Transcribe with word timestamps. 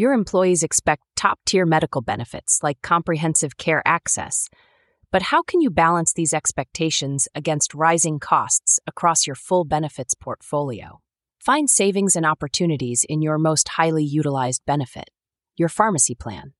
Your 0.00 0.14
employees 0.14 0.62
expect 0.62 1.02
top 1.14 1.38
tier 1.44 1.66
medical 1.66 2.00
benefits 2.00 2.62
like 2.62 2.80
comprehensive 2.80 3.58
care 3.58 3.82
access. 3.84 4.48
But 5.12 5.24
how 5.24 5.42
can 5.42 5.60
you 5.60 5.68
balance 5.68 6.14
these 6.14 6.32
expectations 6.32 7.28
against 7.34 7.74
rising 7.74 8.18
costs 8.18 8.80
across 8.86 9.26
your 9.26 9.36
full 9.36 9.66
benefits 9.66 10.14
portfolio? 10.14 11.02
Find 11.38 11.68
savings 11.68 12.16
and 12.16 12.24
opportunities 12.24 13.04
in 13.10 13.20
your 13.20 13.36
most 13.36 13.68
highly 13.76 14.02
utilized 14.02 14.62
benefit, 14.64 15.10
your 15.58 15.68
pharmacy 15.68 16.14
plan. 16.14 16.54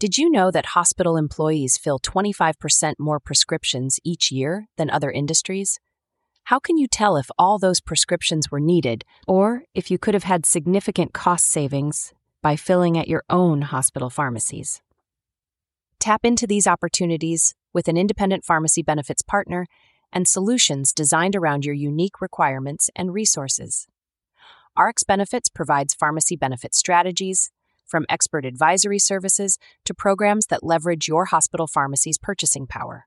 Did 0.00 0.16
you 0.16 0.30
know 0.30 0.50
that 0.50 0.72
hospital 0.72 1.18
employees 1.18 1.76
fill 1.76 1.98
25% 1.98 2.94
more 2.98 3.20
prescriptions 3.20 4.00
each 4.04 4.32
year 4.32 4.68
than 4.78 4.88
other 4.88 5.10
industries? 5.10 5.80
How 6.44 6.60
can 6.60 6.78
you 6.78 6.88
tell 6.88 7.18
if 7.18 7.28
all 7.38 7.58
those 7.58 7.82
prescriptions 7.82 8.50
were 8.50 8.58
needed 8.58 9.04
or 9.28 9.64
if 9.74 9.90
you 9.90 9.98
could 9.98 10.14
have 10.14 10.24
had 10.24 10.46
significant 10.46 11.12
cost 11.12 11.46
savings 11.46 12.14
by 12.44 12.56
filling 12.56 12.98
at 12.98 13.08
your 13.08 13.24
own 13.30 13.62
hospital 13.62 14.10
pharmacies? 14.10 14.82
Tap 15.98 16.26
into 16.26 16.46
these 16.46 16.66
opportunities 16.66 17.54
with 17.72 17.88
an 17.88 17.96
independent 17.96 18.44
pharmacy 18.44 18.82
benefits 18.82 19.22
partner 19.22 19.66
and 20.12 20.28
solutions 20.28 20.92
designed 20.92 21.34
around 21.34 21.64
your 21.64 21.74
unique 21.74 22.20
requirements 22.20 22.90
and 22.94 23.14
resources. 23.14 23.86
RX 24.78 25.04
Benefits 25.04 25.48
provides 25.48 25.94
pharmacy 25.94 26.36
benefit 26.36 26.74
strategies, 26.74 27.50
from 27.86 28.04
expert 28.10 28.44
advisory 28.44 28.98
services 28.98 29.58
to 29.86 29.94
programs 29.94 30.46
that 30.46 30.62
leverage 30.62 31.08
your 31.08 31.26
hospital 31.26 31.66
pharmacy's 31.66 32.18
purchasing 32.18 32.66
power 32.66 33.06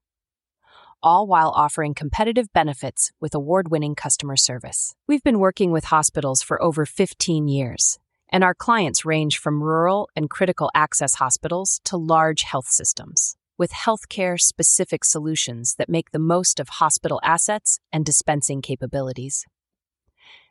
all 1.04 1.28
while 1.28 1.52
offering 1.52 1.94
competitive 1.94 2.52
benefits 2.54 3.12
with 3.20 3.36
award 3.36 3.70
winning 3.70 3.96
customer 3.96 4.36
service. 4.36 4.96
We've 5.08 5.24
been 5.24 5.40
working 5.40 5.72
with 5.72 5.86
hospitals 5.86 6.42
for 6.42 6.62
over 6.62 6.86
15 6.86 7.48
years, 7.48 8.00
and 8.30 8.44
our 8.44 8.54
clients 8.54 9.06
range 9.06 9.38
from 9.38 9.64
rural 9.64 10.10
and 10.16 10.30
critical 10.30 10.70
access 10.76 11.16
hospitals 11.16 11.82
to 11.86 11.98
large 11.98 12.44
health 12.44 12.68
systems. 12.68 13.36
With 13.58 13.72
healthcare 13.72 14.40
specific 14.40 15.04
solutions 15.04 15.74
that 15.78 15.90
make 15.90 16.12
the 16.12 16.20
most 16.20 16.60
of 16.60 16.70
hospital 16.70 17.20
assets 17.24 17.80
and 17.92 18.06
dispensing 18.06 18.62
capabilities. 18.62 19.46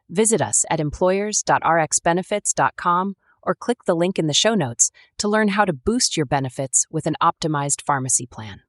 Visit 0.09 0.43
us 0.43 0.65
at 0.71 0.81
employers.rxbenefits.com 0.81 3.17
or 3.43 3.55
click 3.55 3.85
the 3.85 3.95
link 3.95 4.19
in 4.19 4.27
the 4.27 4.35
show 4.35 4.55
notes 4.55 4.91
to 5.19 5.29
learn 5.29 5.49
how 5.49 5.65
to 5.65 5.73
boost 5.73 6.17
your 6.17 6.27
benefits 6.27 6.87
with 6.91 7.07
an 7.07 7.15
optimized 7.23 7.83
pharmacy 7.83 8.27
plan. 8.27 8.63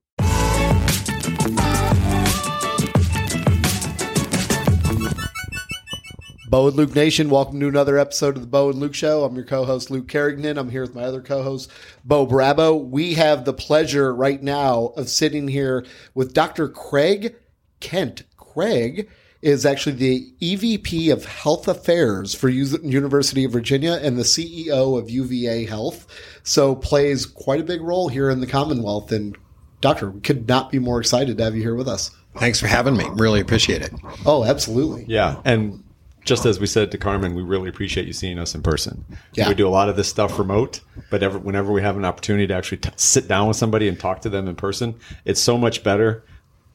Bo 6.49 6.67
and 6.67 6.77
Luke 6.77 6.95
Nation, 6.95 7.29
welcome 7.29 7.59
to 7.59 7.67
another 7.67 7.97
episode 7.97 8.37
of 8.37 8.41
the 8.41 8.47
Bo 8.47 8.69
and 8.69 8.79
Luke 8.79 8.93
Show. 8.95 9.25
I'm 9.25 9.35
your 9.35 9.43
co-host 9.43 9.91
Luke 9.91 10.07
Carignan. 10.07 10.57
I'm 10.57 10.69
here 10.69 10.81
with 10.81 10.95
my 10.95 11.03
other 11.03 11.21
co-host 11.21 11.69
Bo 12.05 12.25
Brabo. 12.25 12.87
We 12.87 13.15
have 13.15 13.43
the 13.43 13.51
pleasure 13.51 14.15
right 14.15 14.41
now 14.41 14.93
of 14.95 15.09
sitting 15.09 15.49
here 15.49 15.85
with 16.13 16.33
Dr. 16.33 16.69
Craig 16.69 17.35
Kent. 17.81 18.23
Craig 18.37 19.09
is 19.41 19.65
actually 19.65 19.97
the 19.97 20.33
EVP 20.39 21.11
of 21.11 21.25
Health 21.25 21.67
Affairs 21.67 22.33
for 22.33 22.47
U- 22.47 22.79
University 22.81 23.43
of 23.43 23.51
Virginia 23.51 23.99
and 24.01 24.17
the 24.17 24.23
CEO 24.23 24.97
of 24.97 25.09
UVA 25.09 25.65
Health. 25.65 26.07
So 26.43 26.75
plays 26.75 27.25
quite 27.25 27.59
a 27.59 27.65
big 27.65 27.81
role 27.81 28.07
here 28.07 28.29
in 28.29 28.39
the 28.39 28.47
Commonwealth. 28.47 29.11
And 29.11 29.37
Doctor, 29.81 30.11
we 30.11 30.21
could 30.21 30.47
not 30.47 30.71
be 30.71 30.79
more 30.79 31.01
excited 31.01 31.37
to 31.39 31.43
have 31.43 31.57
you 31.57 31.61
here 31.61 31.75
with 31.75 31.89
us. 31.89 32.09
Thanks 32.37 32.61
for 32.61 32.67
having 32.67 32.95
me. 32.95 33.05
Really 33.15 33.41
appreciate 33.41 33.81
it. 33.81 33.91
Oh, 34.25 34.45
absolutely. 34.45 35.03
Yeah. 35.09 35.41
And 35.43 35.83
just 36.27 36.45
as 36.45 36.59
we 36.59 36.67
said 36.67 36.91
to 36.91 36.97
Carmen, 36.97 37.33
we 37.33 37.41
really 37.41 37.69
appreciate 37.69 38.05
you 38.05 38.13
seeing 38.13 38.37
us 38.37 38.53
in 38.53 38.61
person. 38.61 39.05
Yeah. 39.33 39.47
We 39.47 39.55
do 39.55 39.67
a 39.67 39.69
lot 39.69 39.87
of 39.87 39.95
this 39.95 40.09
stuff 40.09 40.37
remote, 40.37 40.81
but 41.09 41.23
ever, 41.23 41.39
whenever 41.39 41.71
we 41.71 41.81
have 41.81 41.95
an 41.95 42.03
opportunity 42.03 42.45
to 42.47 42.53
actually 42.53 42.79
t- 42.79 42.89
sit 42.97 43.27
down 43.27 43.47
with 43.47 43.55
somebody 43.55 43.87
and 43.87 43.97
talk 43.97 44.21
to 44.21 44.29
them 44.29 44.47
in 44.47 44.55
person, 44.55 44.95
it's 45.23 45.41
so 45.41 45.57
much 45.57 45.83
better. 45.83 46.23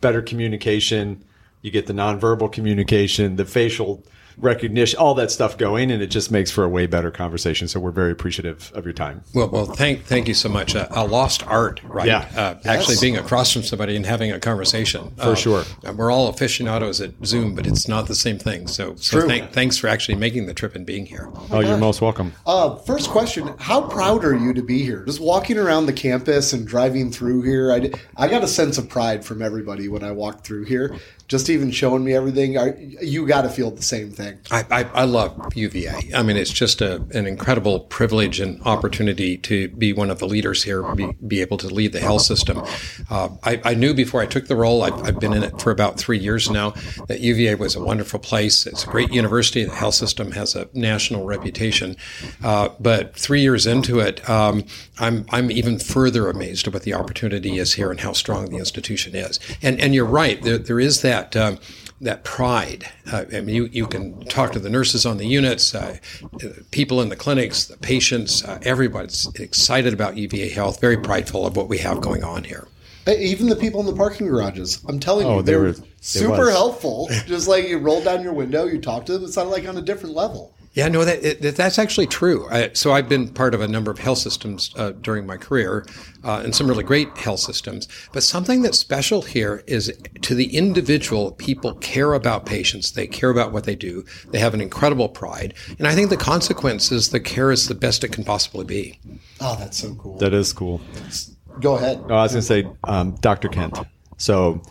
Better 0.00 0.23
communication. 0.23 1.23
You 1.61 1.70
get 1.70 1.86
the 1.86 1.92
nonverbal 1.92 2.51
communication, 2.51 3.36
the 3.36 3.45
facial 3.45 4.02
recognition, 4.37 4.98
all 4.98 5.15
that 5.15 5.31
stuff 5.31 5.57
going, 5.59 5.91
and 5.91 6.03
it 6.03 6.09
just 6.09 6.31
makes 6.31 6.51
for 6.51 6.65
a 6.65 6.69
way 6.69 6.87
better 6.87 7.11
conversation. 7.11 7.69
So 7.69 7.81
we're 7.81 7.91
very 7.91 8.13
appreciative 8.13 8.70
of 8.75 8.85
your 8.85 8.93
time. 8.93 9.23
Well, 9.35 9.48
well, 9.48 9.67
thank 9.67 10.05
thank 10.05 10.29
you 10.29 10.35
so 10.35 10.48
much. 10.48 10.75
Uh, 10.75 10.89
a 10.91 11.07
lost 11.07 11.47
art, 11.47 11.81
right? 11.85 12.07
Yeah. 12.07 12.29
Uh, 12.37 12.53
Yes. 12.65 12.67
Actually, 12.67 12.97
being 13.01 13.17
across 13.17 13.53
from 13.53 13.63
somebody 13.63 13.97
and 13.97 14.07
having 14.07 14.31
a 14.31 14.39
conversation 14.39 15.11
For 15.17 15.35
sure. 15.35 15.65
uh, 15.85 15.93
We're 15.93 16.11
all 16.13 16.29
aficionados 16.29 17.01
at 17.01 17.13
Zoom, 17.25 17.55
but 17.55 17.67
it's 17.67 17.89
not 17.89 18.07
the 18.07 18.15
same 18.15 18.39
thing. 18.39 18.67
So, 18.69 18.95
so 18.97 19.20
True. 19.20 19.29
thank, 19.29 19.51
thanks 19.53 19.77
for 19.79 19.89
actually 19.89 20.15
making 20.17 20.47
the 20.47 20.55
trip 20.55 20.75
and 20.77 20.87
being 20.87 21.07
here. 21.07 21.29
Oh, 21.51 21.61
you're 21.61 21.77
most 21.79 22.01
welcome. 22.01 22.33
Uh, 22.47 22.77
first 22.77 23.11
question: 23.11 23.53
How 23.59 23.81
proud 23.83 24.25
are 24.25 24.37
you 24.37 24.53
to 24.55 24.63
be 24.63 24.83
here? 24.85 25.05
Just 25.05 25.20
walking 25.20 25.59
around 25.59 25.87
the 25.87 25.93
campus 25.93 26.53
and 26.53 26.67
driving 26.67 27.11
through 27.11 27.43
here, 27.43 27.73
I 27.73 27.91
I 28.17 28.29
got 28.29 28.45
a 28.45 28.49
sense 28.49 28.79
of 28.79 28.89
pride 28.89 29.25
from 29.25 29.43
everybody 29.43 29.89
when 29.89 30.03
I 30.05 30.13
walked 30.13 30.47
through 30.47 30.64
here. 30.64 30.97
Just 31.29 31.49
even 31.49 31.70
showing 31.70 32.05
me 32.05 32.14
everything, 32.14 32.59
I, 32.59 32.75
you 33.01 33.27
got 33.27 33.43
to 33.43 33.49
feel 33.49 33.70
the 33.70 33.83
same 33.83 34.11
thing. 34.11 34.32
I, 34.51 34.65
I, 34.70 34.83
I 34.95 35.05
love 35.05 35.55
UVA. 35.55 36.13
I 36.15 36.23
mean, 36.23 36.37
it's 36.37 36.53
just 36.53 36.81
a, 36.81 36.97
an 37.15 37.27
incredible 37.27 37.81
privilege 37.81 38.41
and 38.41 38.61
opportunity 38.63 39.37
to 39.39 39.69
be 39.69 39.93
one 39.93 40.11
of 40.11 40.19
the 40.19 40.27
leaders 40.27 40.63
here, 40.63 40.83
be, 40.95 41.13
be 41.27 41.41
able 41.41 41.59
to 41.59 41.69
lead 41.69 41.93
the 41.93 42.01
health 42.01 42.23
system. 42.23 42.63
Uh, 43.11 43.31
I, 43.43 43.61
I 43.65 43.75
knew 43.75 43.95
before 43.95 44.20
I 44.20 44.27
took 44.27 44.47
the 44.47 44.57
role, 44.57 44.83
I've, 44.83 45.03
I've 45.05 45.20
been 45.20 45.33
in 45.33 45.43
it 45.43 45.61
for 45.61 45.70
about 45.70 45.98
three 45.98 46.19
years 46.19 46.51
now, 46.51 46.70
that 47.09 47.20
UVA 47.20 47.55
was 47.57 47.75
a 47.75 47.83
wonderful 47.83 48.19
place. 48.19 48.67
It's 48.67 48.85
a 48.85 48.87
great 48.87 49.13
university. 49.13 49.65
The 49.65 49.75
health 49.75 49.95
system 49.95 50.33
has 50.33 50.55
a 50.55 50.69
national 50.73 51.25
reputation. 51.25 51.97
Uh, 52.43 52.70
but 52.81 53.17
three 53.17 53.41
years 53.41 53.67
into 53.67 54.01
it, 54.01 54.29
um, 54.29 54.64
I'm, 54.99 55.27
I'm 55.31 55.51
even 55.51 55.79
further 55.79 56.29
amazed 56.29 56.67
at 56.67 56.75
what 56.75 56.83
the 56.83 56.95
opportunity 56.95 57.59
is 57.59 57.75
here 57.75 57.91
and 57.91 58.01
how 58.01 58.13
strong 58.13 58.51
the 58.51 58.57
institution 58.57 59.14
is. 59.14 59.41
And, 59.63 59.81
and 59.81 59.95
you're 59.95 60.05
right, 60.05 60.41
there, 60.43 60.59
there 60.59 60.81
is 60.81 61.03
that. 61.03 61.37
Um, 61.37 61.59
that 62.02 62.24
pride. 62.24 62.89
Uh, 63.11 63.24
I 63.33 63.40
mean, 63.40 63.55
you, 63.55 63.64
you 63.73 63.86
can 63.86 64.24
talk 64.27 64.52
to 64.52 64.58
the 64.58 64.68
nurses 64.68 65.07
on 65.07 65.17
the 65.18 65.27
units, 65.27 65.74
uh, 65.74 65.96
people 66.70 67.01
in 67.01 67.08
the 67.08 67.17
clinics, 67.17 67.67
the 67.67 67.77
patients, 67.79 68.45
uh, 68.45 68.58
everybody's 68.63 69.27
excited 69.36 69.92
about 69.95 70.17
UVA 70.17 70.48
Health, 70.51 70.80
very 70.80 70.96
prideful 70.96 71.46
of 71.46 71.57
what 71.57 71.68
we 71.68 71.79
have 71.79 72.01
going 72.01 72.24
on 72.24 72.45
here. 72.45 72.67
Even 73.08 73.48
the 73.48 73.57
people 73.57 73.80
in 73.80 73.86
the 73.86 73.95
parking 73.96 74.27
garages, 74.29 74.80
I'm 74.89 75.01
telling 75.01 75.27
Oh, 75.27 75.36
you, 75.36 75.42
they 75.42 75.52
they're 75.52 75.61
were- 75.63 75.74
super 76.01 76.51
helpful. 76.51 77.08
Just 77.27 77.48
like 77.48 77.68
you 77.68 77.79
roll 77.79 78.02
down 78.02 78.23
your 78.23 78.33
window, 78.33 78.64
you 78.67 78.80
talk 78.80 79.07
to 79.07 79.13
them, 79.14 79.24
it 79.24 79.33
sounded 79.33 79.51
like 79.51 79.67
on 79.69 79.77
a 79.77 79.83
different 79.83 80.14
level. 80.14 80.55
Yeah, 80.74 80.88
no, 80.88 81.05
that, 81.05 81.42
that- 81.42 81.56
that's 81.56 81.78
actually 81.78 82.06
true. 82.06 82.48
I, 82.50 82.70
so 82.72 82.92
I've 82.92 83.08
been 83.08 83.28
part 83.28 83.55
of 83.55 83.60
a 83.60 83.68
number 83.68 83.90
of 83.90 83.98
health 83.98 84.18
systems 84.18 84.72
uh, 84.77 84.92
during 84.92 85.27
my 85.27 85.36
career, 85.36 85.84
uh, 86.24 86.40
and 86.42 86.55
some 86.55 86.66
really 86.66 86.83
great 86.84 87.14
health 87.18 87.40
systems. 87.40 87.88
But 88.12 88.22
something 88.22 88.62
that's 88.62 88.78
special 88.78 89.20
here 89.20 89.62
is 89.66 89.92
to 90.22 90.34
the 90.34 90.56
individual, 90.56 91.33
people 91.33 91.74
care 91.74 92.14
about 92.14 92.46
patients. 92.46 92.92
They 92.92 93.06
care 93.06 93.28
about 93.28 93.52
what 93.52 93.64
they 93.64 93.77
do. 93.77 94.05
They 94.30 94.38
have 94.38 94.55
an 94.55 94.62
incredible 94.62 95.10
pride, 95.10 95.52
and 95.78 95.86
I 95.86 95.94
think 95.94 96.08
the 96.08 96.16
consequence 96.16 96.90
is 96.90 97.10
the 97.10 97.20
care 97.20 97.50
is 97.52 97.68
the 97.68 97.74
best 97.74 98.02
it 98.02 98.12
can 98.12 98.24
possibly 98.24 98.64
be. 98.64 98.98
Oh, 99.42 99.56
that's 99.58 99.77
so 99.77 99.94
cool. 99.96 100.16
That 100.18 100.33
is 100.33 100.54
cool. 100.54 100.80
Go 101.60 101.77
ahead. 101.77 102.02
Oh, 102.08 102.14
I 102.14 102.22
was 102.22 102.33
going 102.33 102.40
to 102.40 102.46
say, 102.46 102.66
um, 102.84 103.14
Dr. 103.16 103.48
Kent. 103.50 103.78
So, 104.16 104.62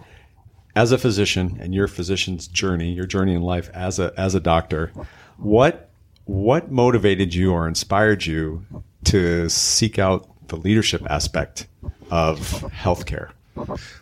as 0.75 0.91
a 0.91 0.97
physician 0.97 1.57
and 1.61 1.75
your 1.75 1.87
physician's 1.87 2.47
journey, 2.47 2.91
your 2.91 3.05
journey 3.05 3.35
in 3.35 3.43
life 3.43 3.69
as 3.75 3.99
a 3.99 4.11
as 4.17 4.33
a 4.33 4.39
doctor, 4.39 4.91
what 5.37 5.89
what 6.25 6.71
motivated 6.71 7.33
you 7.33 7.51
or 7.51 7.67
inspired 7.67 8.25
you 8.25 8.65
to 9.05 9.49
seek 9.49 9.97
out 9.99 10.27
the 10.47 10.57
leadership 10.57 11.01
aspect 11.09 11.67
of 12.09 12.39
healthcare? 12.73 13.31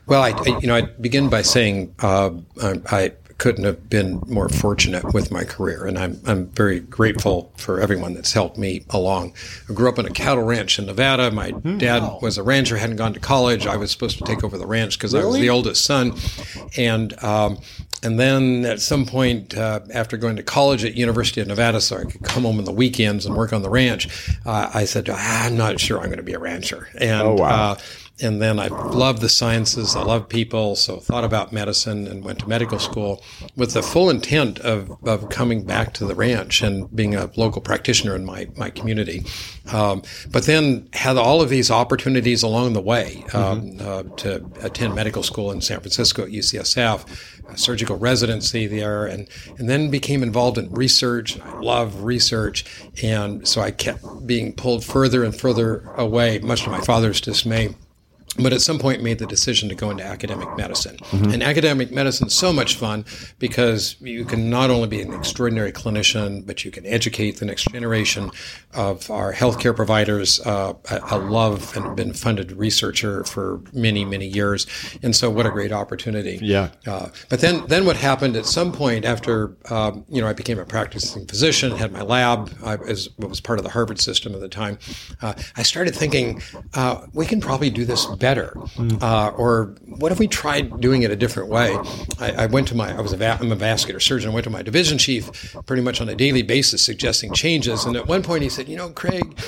Well, 0.06 0.22
I, 0.22 0.32
I- 0.32 0.60
you 0.60 0.68
know, 0.68 0.76
I 0.76 0.82
begin 0.82 1.30
by 1.30 1.42
saying 1.42 1.94
uh, 2.00 2.32
I, 2.62 2.82
I 2.92 3.12
couldn't 3.40 3.64
have 3.64 3.90
been 3.90 4.22
more 4.28 4.50
fortunate 4.50 5.14
with 5.14 5.32
my 5.32 5.44
career, 5.46 5.86
and 5.86 5.98
I'm 5.98 6.20
I'm 6.28 6.48
very 6.48 6.82
grateful 6.82 7.52
for 7.58 7.80
everyone 7.80 8.14
that's 8.14 8.34
helped 8.34 8.58
me 8.58 8.84
along. 8.90 9.34
I 9.70 9.74
grew 9.74 9.88
up 9.88 9.98
in 9.98 10.06
a 10.06 10.10
cattle 10.12 10.44
ranch 10.44 10.78
in 10.78 10.86
Nevada. 10.86 11.32
My 11.32 11.52
dad 11.52 12.04
was 12.22 12.38
a 12.38 12.44
rancher, 12.44 12.76
hadn't 12.78 12.98
gone 12.98 13.14
to 13.14 13.20
college. 13.22 13.66
I 13.66 13.78
was 13.78 13.92
supposed 13.92 14.18
to 14.18 14.26
take 14.26 14.44
over 14.44 14.58
the 14.58 14.68
ranch 14.68 14.98
because 14.98 15.16
I 15.16 15.24
was 15.24 15.36
the 15.36 15.50
oldest 15.50 15.86
son, 15.86 16.14
and. 16.78 17.22
Um, 17.24 17.58
and 18.04 18.20
then 18.20 18.66
at 18.66 18.82
some 18.82 19.06
point, 19.06 19.56
uh, 19.58 19.82
after 19.94 20.18
going 20.18 20.36
to 20.38 20.44
college 20.44 20.84
at 20.86 20.96
University 20.96 21.42
of 21.42 21.48
Nevada, 21.48 21.82
so 21.82 21.98
I 21.98 22.04
could 22.06 22.24
come 22.24 22.44
home 22.44 22.58
on 22.58 22.66
the 22.66 22.72
weekends 22.72 23.26
and 23.26 23.36
work 23.36 23.54
on 23.54 23.62
the 23.62 23.70
ranch, 23.70 24.08
uh, 24.46 24.70
I 24.74 24.86
said, 24.86 25.10
ah, 25.10 25.46
"I'm 25.46 25.58
not 25.58 25.80
sure 25.80 26.00
I'm 26.00 26.06
going 26.06 26.18
to 26.18 26.24
be 26.24 26.34
a 26.34 26.40
rancher." 26.40 26.88
And 27.00 27.22
Oh, 27.22 27.34
wow. 27.36 27.78
And 28.22 28.42
then 28.42 28.60
I 28.60 28.68
loved 28.68 29.22
the 29.22 29.30
sciences. 29.30 29.96
I 29.96 30.04
loved 30.04 30.30
people, 30.30 30.76
so 30.76 30.98
thought 30.98 31.24
about 31.24 31.54
medicine 31.54 32.08
and 32.08 32.24
went 32.24 32.40
to 32.40 32.50
medical 32.50 32.80
school 32.80 33.24
with 33.56 33.74
the 33.74 33.82
full 33.82 34.10
intent 34.10 34.60
of, 34.60 34.92
of 35.08 35.30
coming 35.30 35.64
back 35.64 35.94
to 35.96 36.06
the 36.06 36.16
ranch 36.16 36.62
and 36.62 36.94
being 36.96 37.16
a 37.16 37.30
local 37.36 37.62
practitioner 37.62 38.16
in 38.16 38.26
my, 38.26 38.48
my 38.56 38.70
community. 38.70 39.24
Um, 39.72 40.04
but 40.32 40.46
then 40.46 40.90
had 40.94 41.18
all 41.18 41.42
of 41.42 41.50
these 41.50 41.72
opportunities 41.72 42.44
along 42.44 42.74
the 42.74 42.82
way 42.82 43.24
um, 43.34 43.62
mm-hmm. 43.62 43.88
uh, 43.88 44.16
to 44.18 44.46
attend 44.62 44.96
medical 44.96 45.24
school 45.24 45.52
in 45.52 45.62
San 45.62 45.80
Francisco 45.80 46.24
at 46.24 46.30
UCSF, 46.30 47.58
surgical 47.58 47.98
residency 47.98 48.68
there, 48.68 49.06
and, 49.06 49.28
and 49.58 49.70
then 49.70 49.90
became 49.90 50.24
involved 50.24 50.58
in 50.58 50.72
research. 50.72 51.40
I 51.40 51.60
love 51.60 52.04
research. 52.04 52.66
And 53.04 53.48
so 53.48 53.62
I 53.62 53.72
kept 53.72 54.26
being 54.26 54.54
pulled 54.54 54.84
further 54.84 55.24
and 55.24 55.36
further 55.36 55.80
away, 55.96 56.40
much 56.40 56.64
to 56.64 56.70
my 56.70 56.82
father's 56.82 57.22
dismay 57.22 57.76
but 58.38 58.54
at 58.54 58.62
some 58.62 58.80
point 58.80 59.02
made 59.02 59.20
the 59.20 59.26
decision 59.26 59.70
to 59.70 59.76
go 59.76 59.90
into 59.90 60.04
academic 60.04 60.56
medicine. 60.56 60.98
Mm-hmm. 60.98 61.32
And 61.32 61.44
academic 61.44 61.92
medicine 61.92 62.28
is 62.28 62.36
so 62.36 62.54
much 62.54 62.76
fun 62.76 63.06
because 63.40 63.96
you 64.00 64.26
can 64.26 64.50
not 64.50 64.70
only 64.70 64.88
be 64.88 65.02
an 65.02 65.14
extraordinary 65.14 65.72
clinician, 65.72 66.46
but 66.46 66.64
you 66.64 66.72
can 66.72 66.86
educate 66.86 67.38
the 67.38 67.46
next 67.46 67.72
generation 67.72 68.32
of 68.74 69.10
our 69.10 69.34
healthcare 69.34 69.76
providers. 69.76 70.40
Uh, 70.42 70.74
I, 70.90 70.98
I, 70.98 71.16
love 71.16 71.76
and 71.76 71.96
been 71.96 72.14
funded 72.14 72.52
researcher 72.52 73.24
for 73.24 73.62
many, 73.74 74.06
many 74.06 74.28
years. 74.28 74.68
And 75.04 75.16
so 75.16 75.30
what 75.30 75.46
a 75.46 75.50
great 75.50 75.72
opportunity. 75.72 76.40
Yeah. 76.42 76.70
Uh, 76.88 77.10
but 77.30 77.42
then, 77.42 77.66
then 77.68 77.86
what 77.86 77.98
happened 77.98 78.36
at 78.36 78.46
some 78.46 78.72
point 78.72 79.06
after, 79.06 79.56
um, 79.70 80.06
you 80.08 80.22
know, 80.22 80.28
I 80.28 80.34
became 80.34 80.60
a 80.60 80.66
practicing 80.66 81.26
physician, 81.26 81.72
had 81.72 81.92
my 81.92 82.02
lab, 82.02 82.52
I 82.64 82.76
was, 82.76 83.10
was 83.18 83.42
part 83.42 83.60
of 83.60 83.66
the 83.66 83.72
Harvard 83.72 84.00
system 84.00 84.34
at 84.34 84.40
the 84.40 84.50
time. 84.50 84.78
Uh, 85.22 85.34
I 85.56 85.64
started 85.64 85.96
thinking, 85.96 86.42
uh, 86.74 87.06
we 87.14 87.26
can 87.26 87.42
probably 87.42 87.70
do 87.70 87.86
this 87.86 88.08
better? 88.20 88.54
Mm. 88.56 89.02
Uh, 89.02 89.32
or 89.38 89.76
what 89.86 90.12
if 90.12 90.20
we 90.20 90.28
tried 90.28 90.80
doing 90.80 91.04
it 91.04 91.12
a 91.12 91.16
different 91.16 91.50
way? 91.50 91.78
I, 92.20 92.44
I 92.44 92.46
went 92.46 92.68
to 92.70 92.76
my, 92.76 92.96
I 92.96 93.02
was 93.02 93.14
a, 93.14 93.18
va- 93.18 93.38
I'm 93.40 93.52
a 93.52 93.56
vascular 93.56 94.00
surgeon. 94.00 94.32
I 94.32 94.34
went 94.34 94.44
to 94.44 94.50
my 94.50 94.62
division 94.62 94.98
chief 94.98 95.56
pretty 95.66 95.82
much 95.82 96.02
on 96.02 96.10
a 96.10 96.16
daily 96.16 96.42
basis 96.42 96.84
suggesting 96.84 97.34
changes. 97.34 97.86
And 97.86 97.96
at 97.96 98.08
one 98.08 98.24
point 98.24 98.44
he 98.44 98.50
said, 98.50 98.68
you 98.70 98.76
know, 98.76 98.90
Craig, 98.90 99.40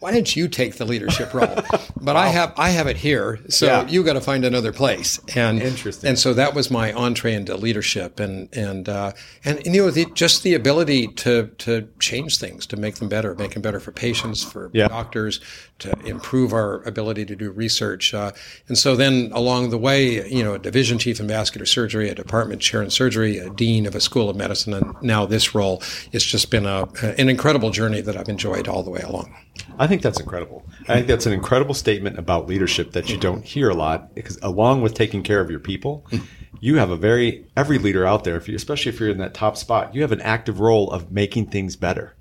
why 0.00 0.10
don't 0.12 0.34
you 0.34 0.48
take 0.48 0.76
the 0.76 0.84
leadership 0.84 1.32
role? 1.32 1.56
But 2.02 2.14
wow. 2.14 2.22
I 2.22 2.28
have 2.28 2.54
I 2.56 2.70
have 2.70 2.86
it 2.86 2.96
here, 2.96 3.38
so 3.50 3.66
yeah. 3.66 3.86
you 3.86 4.02
got 4.02 4.14
to 4.14 4.22
find 4.22 4.46
another 4.46 4.72
place. 4.72 5.20
And 5.36 5.60
interesting. 5.60 6.08
And 6.08 6.18
so 6.18 6.32
that 6.32 6.54
was 6.54 6.70
my 6.70 6.94
entree 6.94 7.34
into 7.34 7.54
leadership, 7.58 8.18
and 8.18 8.48
and 8.56 8.88
uh, 8.88 9.12
and, 9.44 9.58
and, 9.58 9.74
you 9.74 9.82
know 9.82 9.90
the, 9.90 10.06
just 10.14 10.42
the 10.42 10.54
ability 10.54 11.08
to 11.08 11.48
to 11.58 11.88
change 11.98 12.38
things, 12.38 12.64
to 12.68 12.78
make 12.78 12.94
them 12.94 13.10
better, 13.10 13.34
make 13.34 13.52
them 13.52 13.60
better 13.60 13.80
for 13.80 13.92
patients, 13.92 14.42
for 14.42 14.70
yeah. 14.72 14.88
doctors, 14.88 15.40
to 15.80 15.90
improve 16.06 16.54
our 16.54 16.82
ability 16.84 17.26
to 17.26 17.36
do 17.36 17.50
research. 17.50 18.14
Uh, 18.14 18.32
and 18.68 18.78
so 18.78 18.96
then 18.96 19.30
along 19.34 19.68
the 19.68 19.78
way, 19.78 20.26
you 20.26 20.42
know, 20.42 20.54
a 20.54 20.58
division 20.58 20.98
chief 20.98 21.20
in 21.20 21.26
vascular 21.26 21.66
surgery, 21.66 22.08
a 22.08 22.14
department 22.14 22.62
chair 22.62 22.82
in 22.82 22.88
surgery, 22.88 23.36
a 23.36 23.50
dean 23.50 23.84
of 23.84 23.94
a 23.94 24.00
school 24.00 24.30
of 24.30 24.36
medicine, 24.36 24.72
and 24.72 24.94
now 25.02 25.26
this 25.26 25.54
role. 25.54 25.82
It's 26.12 26.24
just 26.24 26.50
been 26.50 26.64
a 26.64 26.88
an 27.18 27.28
incredible 27.28 27.70
journey 27.70 28.00
that 28.00 28.16
I've 28.16 28.30
enjoyed 28.30 28.68
all 28.68 28.82
the 28.82 28.90
way 28.90 29.00
along. 29.00 29.36
I 29.78 29.86
think 29.90 30.02
that's 30.02 30.20
incredible. 30.20 30.64
I 30.88 30.94
think 30.94 31.08
that's 31.08 31.26
an 31.26 31.32
incredible 31.32 31.74
statement 31.74 32.18
about 32.18 32.46
leadership 32.46 32.92
that 32.92 33.10
you 33.10 33.18
don't 33.18 33.44
hear 33.44 33.68
a 33.68 33.74
lot 33.74 34.14
because 34.14 34.38
along 34.40 34.80
with 34.80 34.94
taking 34.94 35.22
care 35.22 35.40
of 35.40 35.50
your 35.50 35.60
people, 35.60 36.06
you 36.60 36.76
have 36.76 36.90
a 36.90 36.96
very 36.96 37.46
every 37.56 37.78
leader 37.78 38.06
out 38.06 38.24
there, 38.24 38.36
if 38.36 38.48
you, 38.48 38.54
especially 38.54 38.90
if 38.90 39.00
you're 39.00 39.10
in 39.10 39.18
that 39.18 39.34
top 39.34 39.56
spot, 39.56 39.94
you 39.94 40.02
have 40.02 40.12
an 40.12 40.20
active 40.22 40.60
role 40.60 40.90
of 40.90 41.10
making 41.12 41.46
things 41.46 41.76
better. 41.76 42.14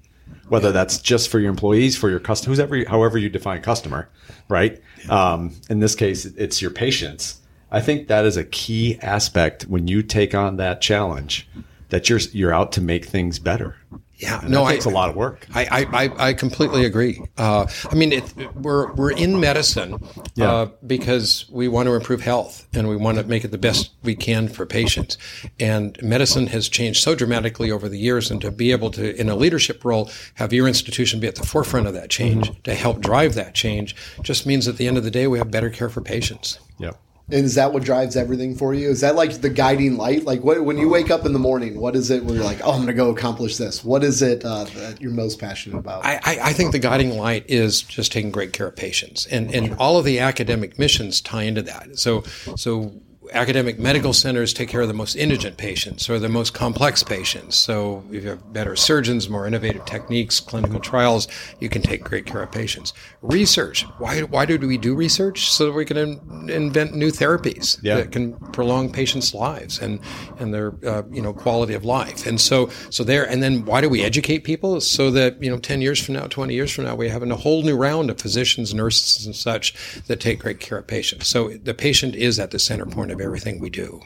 Whether 0.50 0.72
that's 0.72 0.98
just 0.98 1.30
for 1.30 1.40
your 1.40 1.52
employees, 1.52 1.96
for 1.96 2.10
your 2.10 2.20
customers, 2.20 2.58
whoever, 2.58 2.84
however 2.90 3.18
you 3.20 3.30
define 3.30 3.62
customer, 3.62 4.10
right? 4.48 4.82
Um, 5.08 5.54
in 5.70 5.80
this 5.80 5.94
case, 5.94 6.26
it's 6.26 6.62
your 6.62 6.72
patients. 6.72 7.40
I 7.72 7.82
think 7.82 8.08
that 8.08 8.26
is 8.26 8.36
a 8.36 8.44
key 8.44 8.98
aspect 9.02 9.64
when 9.64 9.88
you 9.88 10.02
take 10.02 10.34
on 10.34 10.58
that 10.58 10.82
challenge 10.82 11.48
that 11.90 12.10
you're 12.10 12.20
you're 12.32 12.54
out 12.54 12.72
to 12.74 12.82
make 12.82 13.06
things 13.06 13.38
better. 13.38 13.78
Yeah, 14.20 14.42
and 14.42 14.50
no, 14.50 14.68
it 14.68 14.72
takes 14.72 14.86
I, 14.86 14.92
a 14.92 14.94
lot 14.94 15.10
of 15.10 15.16
work. 15.16 15.48
I 15.56 15.88
I, 15.94 16.28
I 16.30 16.34
completely 16.34 16.84
agree. 16.84 17.24
Uh, 17.38 17.68
I 17.90 17.96
mean, 17.96 18.12
it, 18.12 18.56
we're 18.56 18.92
we're 18.94 19.12
in 19.12 19.40
medicine 19.40 19.98
yeah. 20.36 20.52
uh, 20.52 20.66
because 20.86 21.46
we 21.50 21.70
want 21.70 21.88
to 21.88 21.94
improve 21.94 22.20
health 22.20 22.68
and 22.74 22.90
we 22.90 22.98
want 22.98 23.18
to 23.18 23.24
make 23.24 23.46
it 23.46 23.52
the 23.52 23.58
best 23.58 23.92
we 24.04 24.16
can 24.16 24.50
for 24.50 24.66
patients. 24.66 25.18
And 25.58 25.98
medicine 26.04 26.48
has 26.48 26.68
changed 26.68 27.02
so 27.02 27.16
dramatically 27.16 27.72
over 27.72 27.88
the 27.88 27.98
years, 27.98 28.30
and 28.30 28.42
to 28.42 28.52
be 28.52 28.74
able 28.74 28.92
to, 28.92 29.16
in 29.16 29.30
a 29.30 29.36
leadership 29.36 29.86
role, 29.86 30.12
have 30.34 30.52
your 30.52 30.68
institution 30.68 31.22
be 31.22 31.28
at 31.28 31.36
the 31.36 31.48
forefront 31.48 31.88
of 31.88 31.94
that 31.94 32.10
change 32.10 32.50
mm-hmm. 32.50 32.62
to 32.64 32.76
help 32.76 33.00
drive 33.00 33.36
that 33.36 33.56
change, 33.56 33.96
just 34.22 34.46
means 34.46 34.68
at 34.68 34.76
the 34.76 34.88
end 34.88 34.98
of 34.98 35.06
the 35.06 35.12
day 35.12 35.28
we 35.28 35.38
have 35.38 35.50
better 35.50 35.70
care 35.70 35.90
for 35.90 36.02
patients. 36.02 36.60
Yeah. 36.78 36.92
And 37.32 37.46
is 37.46 37.56
that 37.56 37.74
what 37.74 37.84
drives 37.84 38.16
everything 38.16 38.56
for 38.56 38.74
you? 38.74 38.90
Is 38.90 39.02
that 39.02 39.16
like 39.16 39.42
the 39.42 39.50
guiding 39.50 39.98
light? 39.98 40.26
Like 40.26 40.44
what, 40.44 40.64
when 40.64 40.78
you 40.78 40.90
wake 40.90 41.12
up 41.12 41.26
in 41.26 41.34
the 41.34 41.40
morning, 41.40 41.80
what 41.80 41.96
is 41.96 42.10
it 42.10 42.24
where 42.24 42.36
you're 42.36 42.44
like, 42.44 42.62
oh, 42.64 42.72
I'm 42.72 42.78
going 42.78 42.88
to 42.88 42.94
go 42.94 43.10
accomplish 43.10 43.58
this? 43.58 43.84
What 43.84 44.04
is 44.04 44.22
it 44.22 44.44
uh, 44.44 44.64
that 44.64 45.00
you're 45.00 45.12
most 45.12 45.40
passionate 45.40 45.78
about? 45.78 46.06
I, 46.06 46.20
I, 46.26 46.54
think 46.54 46.72
the 46.72 46.80
guiding 46.80 47.18
light 47.18 47.46
is 47.48 47.82
just 47.82 48.12
taking 48.12 48.32
great 48.32 48.54
care 48.54 48.68
of 48.68 48.76
patients, 48.76 49.26
and 49.28 49.54
and 49.54 49.76
all 49.76 49.98
of 49.98 50.06
the 50.06 50.20
academic 50.20 50.80
missions 50.80 51.22
tie 51.22 51.44
into 51.44 51.62
that. 51.64 51.98
So 52.00 52.24
so 52.56 52.94
academic 53.34 53.80
medical 53.80 54.14
centers 54.14 54.54
take 54.54 54.70
care 54.70 54.82
of 54.82 54.88
the 54.88 54.94
most 54.94 55.16
indigent 55.16 55.58
patients 55.58 56.10
or 56.10 56.20
the 56.20 56.30
most 56.30 56.54
complex 56.54 57.04
patients. 57.04 57.56
So 57.56 58.04
if 58.12 58.24
you 58.24 58.30
have 58.30 58.54
better 58.54 58.76
surgeons, 58.76 59.30
more 59.30 59.46
innovative 59.46 59.86
techniques, 59.86 60.40
clinical 60.40 60.80
trials, 60.80 61.28
you 61.60 61.70
can 61.70 61.82
take 61.82 62.04
great 62.04 62.26
care 62.26 62.42
of 62.42 62.52
patients. 62.52 62.94
Research. 63.22 63.84
Why, 64.00 64.22
why 64.22 64.46
do 64.46 64.58
we 64.58 64.78
do 64.78 64.96
research? 64.96 65.52
So 65.52 65.66
that 65.68 65.74
we 65.74 65.86
can 65.86 65.98
in, 65.98 66.50
invent 66.50 66.96
new 66.96 67.12
therapies 67.12 67.80
yeah. 67.84 67.96
that 67.96 68.12
can 68.12 68.34
prolong 68.52 68.92
patients' 68.92 69.34
lives 69.34 69.80
and, 69.80 70.00
and 70.40 70.54
their, 70.54 70.74
uh, 70.86 71.04
you 71.12 71.22
know, 71.22 71.34
quality 71.34 71.74
of 71.74 71.86
life. 71.86 72.26
And 72.26 72.40
so, 72.40 72.70
so 72.90 73.04
there, 73.04 73.30
and 73.30 73.44
then 73.44 73.66
why 73.66 73.82
do 73.82 73.90
we 73.90 74.04
educate 74.04 74.44
people? 74.44 74.82
So 74.82 75.12
that, 75.12 75.42
you 75.42 75.50
know, 75.50 75.58
10 75.58 75.82
years 75.82 76.04
from 76.04 76.16
now, 76.16 76.28
20 76.28 76.54
years 76.54 76.72
from 76.72 76.86
now, 76.86 76.96
we 76.96 77.10
have 77.10 77.24
a 77.24 77.36
whole 77.36 77.62
new 77.62 77.76
round 77.76 78.10
of 78.10 78.20
physicians, 78.20 78.74
nurses, 78.74 79.26
and 79.26 79.36
such 79.36 79.74
that 80.08 80.20
take 80.20 80.40
great 80.40 80.60
care 80.60 80.80
of 80.80 80.88
patients. 80.88 81.28
So 81.28 81.50
the 81.50 81.74
patient 81.74 82.16
is 82.16 82.40
at 82.40 82.52
the 82.52 82.60
center 82.60 82.86
point 82.86 83.12
of 83.12 83.19
of 83.20 83.26
everything 83.26 83.60
we 83.60 83.70
do. 83.70 84.02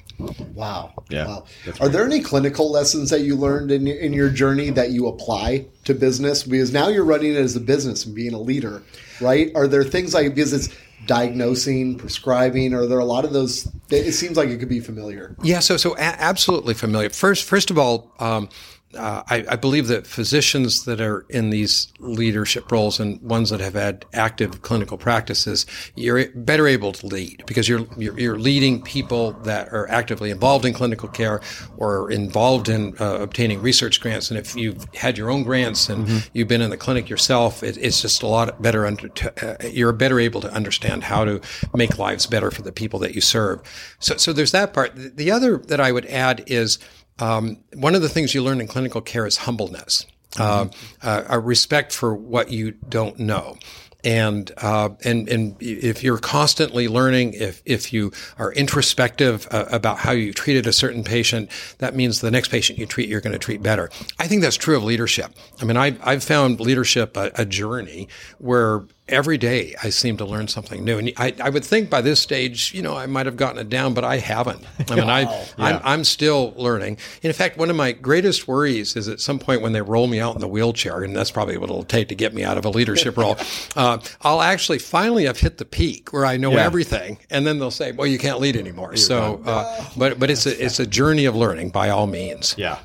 Wow. 0.54 0.94
Yeah. 1.10 1.28
Wow. 1.28 1.46
Are 1.80 1.90
there 1.90 2.06
any 2.06 2.22
clinical 2.22 2.72
lessons 2.72 3.10
that 3.10 3.22
you 3.22 3.36
learned 3.36 3.72
in, 3.72 3.88
in 3.88 4.14
your 4.14 4.30
journey 4.30 4.70
that 4.72 4.92
you 4.92 5.08
apply 5.08 5.66
to 5.86 5.94
business? 5.94 6.44
Because 6.44 6.72
now 6.74 6.88
you're 6.88 7.06
running 7.06 7.34
it 7.34 7.38
as 7.38 7.56
a 7.56 7.60
business 7.60 8.06
and 8.06 8.16
being 8.16 8.34
a 8.34 8.40
leader, 8.40 8.84
right? 9.22 9.52
Are 9.56 9.68
there 9.68 9.84
things 9.84 10.14
like, 10.14 10.34
because 10.34 10.54
it's 10.54 10.70
diagnosing, 11.06 11.98
prescribing? 11.98 12.74
Are 12.74 12.86
there 12.86 13.00
a 13.00 13.06
lot 13.06 13.26
of 13.26 13.34
those? 13.34 13.68
It 13.90 14.14
seems 14.14 14.38
like 14.38 14.50
it 14.50 14.58
could 14.58 14.70
be 14.70 14.80
familiar. 14.80 15.36
Yeah, 15.44 15.60
so 15.60 15.78
so 15.78 15.96
a- 15.96 16.00
absolutely 16.00 16.74
familiar. 16.74 17.10
First, 17.10 17.44
first 17.44 17.70
of 17.70 17.78
all, 17.78 18.12
um, 18.20 18.50
uh, 18.96 19.24
I, 19.30 19.46
I, 19.50 19.56
believe 19.56 19.88
that 19.88 20.06
physicians 20.06 20.86
that 20.86 21.02
are 21.02 21.26
in 21.30 21.50
these 21.50 21.92
leadership 22.00 22.72
roles 22.72 23.00
and 23.00 23.22
ones 23.22 23.50
that 23.50 23.60
have 23.60 23.74
had 23.74 24.06
active 24.14 24.62
clinical 24.62 24.98
practices, 24.98 25.66
you're 25.96 26.28
better 26.36 26.68
able 26.68 26.92
to 26.94 27.08
lead 27.08 27.44
because 27.46 27.68
you're, 27.68 27.86
you're, 27.98 28.20
you're 28.20 28.40
leading 28.40 28.82
people 28.82 29.32
that 29.44 29.70
are 29.74 29.90
actively 29.90 30.30
involved 30.30 30.66
in 30.66 30.74
clinical 30.74 31.10
care 31.10 31.42
or 31.78 32.12
involved 32.12 32.70
in 32.70 32.96
uh, 33.00 33.20
obtaining 33.20 33.62
research 33.62 34.02
grants. 34.02 34.30
And 34.30 34.40
if 34.40 34.56
you've 34.56 34.86
had 34.94 35.18
your 35.18 35.30
own 35.30 35.44
grants 35.44 35.90
and 35.90 36.08
mm-hmm. 36.08 36.28
you've 36.34 36.48
been 36.48 36.62
in 36.62 36.70
the 36.70 36.78
clinic 36.78 37.10
yourself, 37.10 37.64
it, 37.64 37.78
it's 37.78 38.02
just 38.02 38.24
a 38.24 38.28
lot 38.28 38.62
better. 38.62 38.86
Under, 38.86 39.10
uh, 39.42 39.56
you're 39.68 39.94
better 39.94 40.20
able 40.20 40.42
to 40.42 40.52
understand 40.52 41.04
how 41.04 41.26
to 41.26 41.42
make 41.74 41.98
lives 41.98 42.28
better 42.28 42.52
for 42.52 42.62
the 42.62 42.72
people 42.72 43.00
that 43.00 43.16
you 43.16 43.22
serve. 43.22 43.62
So, 44.00 44.18
so 44.18 44.34
there's 44.34 44.52
that 44.52 44.74
part. 44.74 44.92
The 44.96 45.32
other 45.32 45.58
that 45.58 45.80
I 45.80 45.92
would 45.92 46.06
add 46.06 46.44
is 46.48 46.80
um, 47.20 47.58
one 47.74 47.96
of 47.96 48.02
the 48.02 48.10
things 48.10 48.34
you 48.34 48.44
learn 48.44 48.62
in 48.62 48.68
clinical 48.68 49.02
care 49.02 49.26
is 49.26 49.38
humbleness, 49.38 50.06
mm-hmm. 50.32 50.70
uh, 51.02 51.24
a 51.28 51.40
respect 51.40 51.94
for 51.94 52.14
what 52.14 52.52
you 52.52 52.72
don't 52.72 53.20
know. 53.20 53.58
And, 54.06 54.52
uh, 54.58 54.90
and, 55.06 55.30
and 55.30 55.56
if 55.62 56.04
you're 56.04 56.18
constantly 56.18 56.90
learning, 56.90 57.36
if, 57.36 57.62
if 57.66 57.94
you 57.94 58.12
are 58.38 58.52
introspective 58.52 59.48
uh, 59.50 59.64
about 59.72 60.00
how 60.00 60.12
you 60.12 60.34
treated 60.34 60.68
a 60.68 60.74
certain 60.74 61.06
patient, 61.06 61.50
that 61.78 61.96
means 61.96 62.20
the 62.20 62.30
next 62.30 62.50
patient 62.50 62.78
you 62.78 62.86
treat, 62.86 63.08
you're 63.08 63.22
going 63.22 63.32
to 63.32 63.40
treat 63.40 63.64
better. 63.64 63.90
I 64.20 64.28
think 64.28 64.42
that's 64.42 64.58
true 64.58 64.76
of 64.76 64.84
leadership. 64.84 65.32
I 65.62 65.64
mean, 65.64 65.78
I, 65.78 65.96
I've 66.04 66.22
found 66.22 66.60
leadership 66.60 67.16
a, 67.16 67.32
a 67.36 67.46
journey 67.46 68.10
where 68.40 68.84
every 69.14 69.38
day 69.38 69.76
I 69.82 69.90
seem 69.90 70.18
to 70.18 70.26
learn 70.26 70.48
something 70.48 70.84
new. 70.84 70.98
And 70.98 71.12
I, 71.18 71.34
I 71.42 71.50
would 71.50 71.64
think 71.64 71.90
by 71.90 72.02
this 72.02 72.20
stage, 72.20 72.74
you 72.74 72.82
know, 72.82 72.98
I 72.98 73.06
might 73.06 73.26
have 73.26 73.38
gotten 73.38 73.60
it 73.60 73.70
down, 73.70 73.94
but 73.94 74.04
I 74.04 74.18
haven't. 74.18 74.66
I 74.90 74.96
mean, 74.96 75.10
I, 75.10 75.22
yeah. 75.22 75.46
I'm, 75.58 75.82
I'm, 75.84 76.04
still 76.04 76.54
learning. 76.58 76.98
in 77.22 77.32
fact, 77.32 77.58
one 77.58 77.70
of 77.70 77.76
my 77.76 77.92
greatest 77.92 78.48
worries 78.48 78.96
is 78.96 79.08
at 79.08 79.20
some 79.20 79.40
point 79.40 79.62
when 79.62 79.74
they 79.74 79.82
roll 79.82 80.08
me 80.08 80.20
out 80.20 80.36
in 80.36 80.42
the 80.42 80.48
wheelchair, 80.48 81.04
and 81.04 81.16
that's 81.16 81.32
probably 81.32 81.58
what 81.58 81.70
it'll 81.70 81.84
take 81.84 82.10
to 82.10 82.16
get 82.16 82.34
me 82.34 82.44
out 82.44 82.58
of 82.58 82.66
a 82.66 82.70
leadership 82.70 83.16
role, 83.16 83.38
uh, 83.76 84.00
I'll 84.22 84.42
actually 84.42 84.80
finally 84.80 85.26
have 85.26 85.40
hit 85.40 85.58
the 85.58 85.66
peak 85.66 86.12
where 86.12 86.26
I 86.26 86.38
know 86.38 86.52
yeah. 86.52 86.66
everything. 86.66 87.20
And 87.30 87.48
then 87.48 87.60
they'll 87.60 87.72
say, 87.72 87.92
well, 87.92 88.08
you 88.08 88.18
can't 88.18 88.40
lead 88.40 88.56
anymore. 88.56 88.90
You're 88.90 88.98
so, 88.98 89.42
uh, 89.46 89.86
but, 89.96 90.20
but 90.20 90.30
it's 90.30 90.46
a, 90.46 90.64
it's 90.64 90.80
a 90.80 90.86
journey 90.86 91.26
of 91.26 91.36
learning 91.36 91.70
by 91.70 91.90
all 91.90 92.08
means. 92.08 92.56
Yeah. 92.58 92.80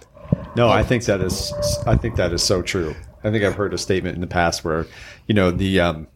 No, 0.56 0.68
I 0.68 0.82
think 0.82 1.04
that 1.04 1.20
is, 1.20 1.52
I 1.86 1.96
think 1.96 2.16
that 2.16 2.32
is 2.32 2.42
so 2.42 2.62
true. 2.62 2.94
I 3.24 3.30
think 3.30 3.44
I've 3.44 3.54
heard 3.54 3.74
a 3.74 3.78
statement 3.78 4.14
in 4.14 4.20
the 4.20 4.26
past 4.26 4.64
where, 4.64 4.86
you 5.26 5.34
know, 5.34 5.50
the 5.50 5.80
um, 5.80 6.06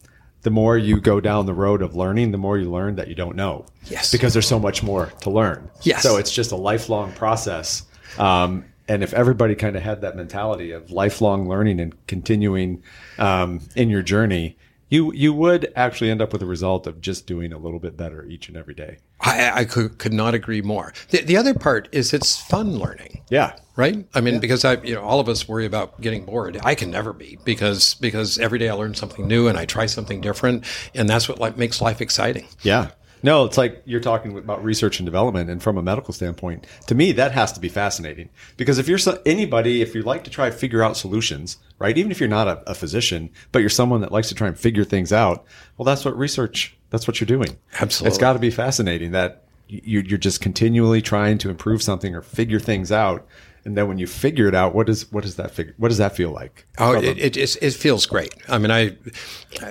the 0.42 0.50
more 0.50 0.76
you 0.76 1.00
go 1.00 1.20
down 1.20 1.46
the 1.46 1.54
road 1.54 1.82
of 1.82 1.94
learning, 1.94 2.32
the 2.32 2.38
more 2.38 2.58
you 2.58 2.70
learn 2.70 2.96
that 2.96 3.08
you 3.08 3.14
don't 3.14 3.36
know. 3.36 3.64
Yes. 3.84 4.10
Because 4.10 4.32
there's 4.32 4.46
so 4.46 4.58
much 4.58 4.82
more 4.82 5.06
to 5.20 5.30
learn. 5.30 5.70
Yes. 5.82 6.02
So 6.02 6.16
it's 6.16 6.32
just 6.32 6.52
a 6.52 6.56
lifelong 6.56 7.12
process. 7.12 7.84
Um, 8.18 8.64
and 8.88 9.02
if 9.02 9.14
everybody 9.14 9.54
kind 9.54 9.76
of 9.76 9.82
had 9.82 10.00
that 10.00 10.16
mentality 10.16 10.72
of 10.72 10.90
lifelong 10.90 11.48
learning 11.48 11.80
and 11.80 12.06
continuing 12.06 12.82
um, 13.18 13.60
in 13.76 13.88
your 13.88 14.02
journey, 14.02 14.56
you 14.92 15.10
you 15.14 15.32
would 15.32 15.72
actually 15.74 16.10
end 16.10 16.20
up 16.20 16.34
with 16.34 16.42
a 16.42 16.46
result 16.46 16.86
of 16.86 17.00
just 17.00 17.26
doing 17.26 17.50
a 17.52 17.58
little 17.58 17.78
bit 17.78 17.96
better 17.96 18.26
each 18.26 18.48
and 18.48 18.58
every 18.58 18.74
day. 18.74 18.98
I, 19.20 19.60
I 19.60 19.64
could, 19.64 19.98
could 19.98 20.12
not 20.12 20.34
agree 20.34 20.60
more. 20.60 20.92
The, 21.08 21.22
the 21.22 21.36
other 21.36 21.54
part 21.54 21.88
is 21.92 22.12
it's 22.12 22.38
fun 22.38 22.78
learning. 22.78 23.22
Yeah. 23.30 23.56
Right. 23.74 24.04
I 24.14 24.20
mean, 24.20 24.38
because 24.38 24.66
I, 24.66 24.74
you 24.82 24.94
know, 24.94 25.00
all 25.00 25.18
of 25.18 25.30
us 25.30 25.48
worry 25.48 25.64
about 25.64 25.98
getting 26.02 26.26
bored. 26.26 26.60
I 26.62 26.74
can 26.74 26.90
never 26.90 27.14
be 27.14 27.38
because 27.42 27.94
because 27.94 28.38
every 28.38 28.58
day 28.58 28.68
I 28.68 28.74
learn 28.74 28.94
something 28.94 29.26
new 29.26 29.48
and 29.48 29.56
I 29.56 29.64
try 29.64 29.86
something 29.86 30.20
different, 30.20 30.66
and 30.94 31.08
that's 31.08 31.26
what 31.26 31.38
like 31.38 31.56
makes 31.56 31.80
life 31.80 32.02
exciting. 32.02 32.46
Yeah. 32.60 32.90
No, 33.22 33.44
it's 33.44 33.56
like 33.56 33.82
you're 33.84 34.00
talking 34.00 34.36
about 34.36 34.64
research 34.64 34.98
and 34.98 35.06
development, 35.06 35.48
and 35.48 35.62
from 35.62 35.78
a 35.78 35.82
medical 35.82 36.12
standpoint, 36.12 36.66
to 36.86 36.94
me 36.94 37.12
that 37.12 37.32
has 37.32 37.52
to 37.52 37.60
be 37.60 37.68
fascinating 37.68 38.30
because 38.56 38.78
if 38.78 38.88
you're 38.88 38.98
so, 38.98 39.20
anybody, 39.24 39.80
if 39.80 39.94
you 39.94 40.02
like 40.02 40.24
to 40.24 40.30
try 40.30 40.50
to 40.50 40.56
figure 40.56 40.82
out 40.82 40.96
solutions, 40.96 41.58
right? 41.78 41.96
Even 41.96 42.10
if 42.10 42.20
you're 42.20 42.28
not 42.28 42.48
a, 42.48 42.70
a 42.70 42.74
physician, 42.74 43.30
but 43.52 43.60
you're 43.60 43.70
someone 43.70 44.00
that 44.00 44.12
likes 44.12 44.28
to 44.28 44.34
try 44.34 44.48
and 44.48 44.58
figure 44.58 44.84
things 44.84 45.12
out, 45.12 45.44
well, 45.76 45.84
that's 45.84 46.04
what 46.04 46.16
research. 46.16 46.76
That's 46.90 47.06
what 47.06 47.20
you're 47.20 47.26
doing. 47.26 47.56
Absolutely. 47.80 48.08
it's 48.08 48.18
got 48.18 48.34
to 48.34 48.38
be 48.38 48.50
fascinating 48.50 49.12
that 49.12 49.44
you, 49.68 50.00
you're 50.00 50.18
just 50.18 50.40
continually 50.40 51.00
trying 51.00 51.38
to 51.38 51.50
improve 51.50 51.82
something 51.82 52.14
or 52.14 52.22
figure 52.22 52.60
things 52.60 52.92
out. 52.92 53.26
And 53.64 53.76
then 53.76 53.88
when 53.88 53.98
you 53.98 54.06
figure 54.06 54.48
it 54.48 54.54
out, 54.54 54.74
what 54.74 54.86
does 54.86 55.10
what 55.12 55.22
does 55.22 55.36
that 55.36 55.50
figure? 55.52 55.74
What 55.76 55.88
does 55.88 55.98
that 55.98 56.16
feel 56.16 56.30
like? 56.30 56.66
Oh, 56.78 56.94
it, 56.94 57.36
it, 57.36 57.62
it 57.62 57.74
feels 57.74 58.06
great. 58.06 58.34
I 58.48 58.58
mean, 58.58 58.70
I, 58.70 58.96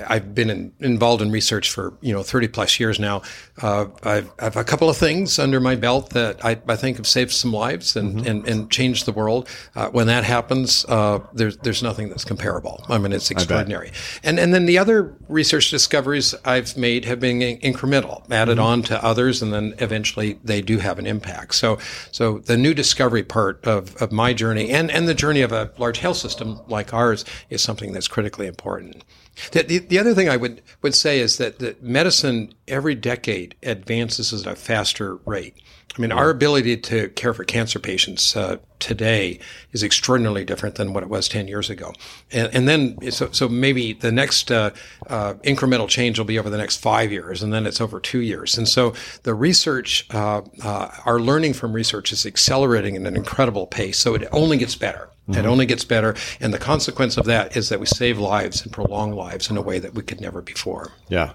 I've 0.08 0.36
been 0.36 0.50
in, 0.50 0.74
involved 0.80 1.22
in 1.22 1.32
research 1.32 1.72
for, 1.72 1.98
you 2.02 2.14
know, 2.14 2.22
30 2.22 2.48
plus 2.50 2.80
years 2.80 3.00
now. 3.00 3.24
Uh, 3.62 3.88
I've, 4.04 4.32
I 4.40 4.44
have 4.44 4.56
a 4.56 4.64
couple 4.64 4.90
of 4.90 4.98
things 4.98 5.40
under 5.40 5.60
my 5.60 5.76
belt 5.76 6.12
that 6.12 6.44
I, 6.46 6.60
I 6.68 6.76
think 6.76 6.98
have 6.98 7.08
saved 7.08 7.32
some 7.32 7.52
lives 7.52 7.96
and, 7.96 8.26
and, 8.28 8.48
and 8.48 8.70
changed 8.70 9.06
the 9.06 9.12
world. 9.12 9.50
Uh, 9.76 9.90
when 9.90 10.08
that 10.08 10.24
happens, 10.24 10.86
uh, 10.86 11.20
there's, 11.34 11.58
there's 11.58 11.82
nothing 11.82 12.10
that's 12.10 12.24
comparable. 12.24 12.86
I 12.88 12.98
mean, 13.00 13.14
it's 13.14 13.32
extraordinary. 13.32 13.92
And, 14.24 14.40
and 14.40 14.54
then 14.54 14.68
the 14.68 14.78
other 14.78 15.16
research 15.28 15.72
discoveries 15.72 16.36
I've 16.46 16.78
made 16.78 17.06
have 17.06 17.20
been 17.20 17.40
incremental, 17.40 18.30
added 18.32 18.60
on 18.60 18.84
to 18.84 19.04
others, 19.04 19.42
and 19.42 19.52
then 19.52 19.74
eventually 19.80 20.40
they 20.44 20.62
do 20.62 20.78
have 20.78 21.00
an 21.00 21.08
impact. 21.08 21.56
So, 21.56 21.80
so 22.12 22.40
the 22.40 22.58
new 22.58 22.74
discovery 22.74 23.24
part 23.24 23.66
of, 23.66 23.81
of 24.02 24.12
my 24.12 24.34
journey 24.34 24.70
and, 24.70 24.92
and 24.92 25.08
the 25.08 25.14
journey 25.14 25.42
of 25.42 25.52
a 25.52 25.72
large 25.78 26.00
health 26.00 26.18
system 26.18 26.60
like 26.68 26.94
ours 26.94 27.26
is 27.50 27.62
something 27.62 27.92
that's 27.94 28.08
critically 28.08 28.48
important. 28.48 29.04
The, 29.52 29.64
the, 29.64 29.78
the 29.80 30.00
other 30.00 30.14
thing 30.14 30.30
I 30.30 30.38
would, 30.38 30.62
would 30.82 30.96
say 30.96 31.20
is 31.20 31.38
that, 31.38 31.60
that 31.60 31.82
medicine 31.82 32.54
every 32.68 32.96
decade 32.96 33.56
advances 33.64 34.34
at 34.34 34.52
a 34.52 34.56
faster 34.56 35.16
rate. 35.26 35.56
I 35.98 36.02
mean, 36.02 36.12
our 36.12 36.30
ability 36.30 36.78
to 36.78 37.10
care 37.10 37.34
for 37.34 37.44
cancer 37.44 37.78
patients 37.78 38.36
uh, 38.36 38.58
today 38.80 39.40
is 39.74 39.84
extraordinarily 39.84 40.46
different 40.46 40.76
than 40.76 40.94
what 40.94 41.04
it 41.04 41.10
was 41.10 41.28
10 41.28 41.48
years 41.48 41.70
ago. 41.70 41.94
And, 42.32 42.54
and 42.54 42.68
then, 42.68 43.12
so, 43.12 43.30
so 43.32 43.50
maybe 43.50 43.94
the 43.94 44.12
next 44.12 44.52
uh, 44.52 44.72
uh, 45.08 45.34
incremental 45.44 45.90
change 45.90 46.18
will 46.18 46.26
be 46.26 46.40
over 46.40 46.50
the 46.50 46.58
next 46.58 46.78
five 46.78 47.12
years, 47.12 47.44
and 47.44 47.54
then 47.54 47.66
it's 47.66 47.82
over 47.82 48.00
two 48.00 48.22
years. 48.22 48.58
And 48.58 48.68
so 48.68 48.94
the 49.24 49.34
research, 49.34 50.08
uh, 50.12 50.42
uh, 50.64 50.90
our 51.06 51.20
learning 51.20 51.54
from 51.54 51.74
research 51.74 52.12
is 52.14 52.26
accelerating 52.26 52.96
at 52.96 53.06
an 53.06 53.16
incredible 53.16 53.68
pace. 53.68 54.00
So 54.00 54.16
it 54.16 54.28
only 54.32 54.58
gets 54.58 54.76
better. 54.76 55.10
It 55.28 55.46
only 55.46 55.66
gets 55.66 55.86
better. 55.86 56.16
And 56.42 56.54
the 56.54 56.60
consequence 56.60 57.16
of 57.16 57.26
that 57.26 57.56
is 57.56 57.70
that 57.70 57.80
we 57.80 57.86
save 57.86 58.20
lives 58.20 58.64
and 58.64 58.72
prolong 58.72 59.14
lives 59.14 59.50
in 59.50 59.56
a 59.56 59.62
way 59.62 59.80
that 59.80 59.94
we 59.94 60.02
could 60.02 60.20
never 60.20 60.42
before. 60.42 60.92
yeah. 61.08 61.34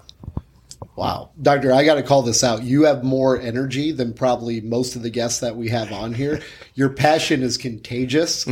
Wow. 0.97 1.31
Doctor, 1.41 1.73
I 1.73 1.85
got 1.85 1.97
to 1.97 2.03
call 2.03 2.23
this 2.23 2.43
out. 2.43 2.63
You 2.63 2.85
have 2.85 3.05
more 3.05 3.39
energy 3.39 3.93
than 3.93 4.15
probably 4.15 4.63
most 4.63 4.97
of 4.97 5.03
the 5.03 5.11
guests 5.11 5.41
that 5.41 5.55
we 5.55 5.69
have 5.69 5.93
on 5.93 6.15
here. 6.15 6.41
Your 6.75 6.89
passion 6.89 7.43
is 7.43 7.59
contagious. 7.59 8.47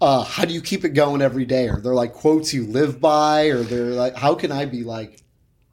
Uh, 0.00 0.22
how 0.22 0.44
do 0.44 0.54
you 0.54 0.60
keep 0.60 0.84
it 0.84 0.90
going 0.90 1.20
every 1.20 1.44
day? 1.44 1.68
Are 1.68 1.80
there 1.80 1.94
like 1.94 2.12
quotes 2.12 2.54
you 2.54 2.66
live 2.66 3.00
by? 3.00 3.46
Or 3.46 3.62
they're 3.62 3.86
like, 3.86 4.14
how 4.14 4.36
can 4.36 4.52
I 4.52 4.64
be 4.64 4.84
like 4.84 5.20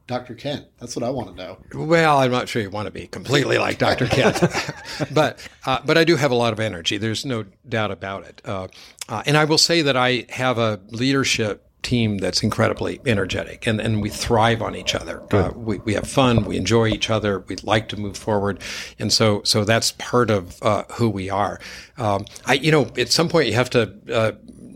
Dr. 0.07 0.33
Kent? 0.33 0.65
That's 0.79 0.95
what 0.95 1.03
I 1.03 1.11
want 1.11 1.29
to 1.29 1.35
know. 1.35 1.57
Well, 1.75 2.17
I'm 2.17 2.31
not 2.31 2.49
sure 2.49 2.61
you 2.61 2.71
want 2.71 2.87
to 2.87 2.91
be 2.91 3.05
completely 3.05 3.59
like 3.59 3.77
Dr. 3.77 4.07
Kent, 4.07 4.41
but 5.13 5.47
uh, 5.65 5.79
but 5.85 5.97
I 5.97 6.03
do 6.03 6.15
have 6.15 6.31
a 6.31 6.35
lot 6.35 6.53
of 6.53 6.59
energy. 6.59 6.97
There's 6.97 7.23
no 7.23 7.45
doubt 7.69 7.91
about 7.91 8.25
it. 8.25 8.41
Uh, 8.43 8.67
uh, 9.07 9.21
and 9.27 9.37
I 9.37 9.45
will 9.45 9.59
say 9.59 9.83
that 9.83 9.95
I 9.95 10.25
have 10.29 10.57
a 10.57 10.79
leadership 10.89 11.69
team 11.85 12.17
that's 12.17 12.41
incredibly 12.43 12.99
energetic, 13.05 13.67
and, 13.67 13.79
and 13.79 14.01
we 14.01 14.09
thrive 14.09 14.61
on 14.67 14.75
each 14.75 14.93
other. 14.95 15.21
Uh, 15.31 15.51
we 15.55 15.77
we 15.87 15.93
have 15.93 16.07
fun, 16.07 16.43
we 16.45 16.57
enjoy 16.57 16.87
each 16.97 17.09
other, 17.09 17.39
we 17.47 17.55
like 17.63 17.87
to 17.89 17.97
move 17.97 18.17
forward, 18.17 18.59
and 18.99 19.13
so 19.13 19.41
so 19.43 19.63
that's 19.63 19.91
part 20.11 20.29
of 20.29 20.41
uh, 20.61 20.83
who 20.97 21.09
we 21.09 21.29
are. 21.29 21.59
Um, 21.97 22.25
I 22.45 22.53
you 22.65 22.71
know 22.71 22.83
at 22.97 23.09
some 23.11 23.29
point 23.29 23.47
you 23.47 23.53
have 23.55 23.69
to. 23.71 23.81
Uh, 24.11 24.31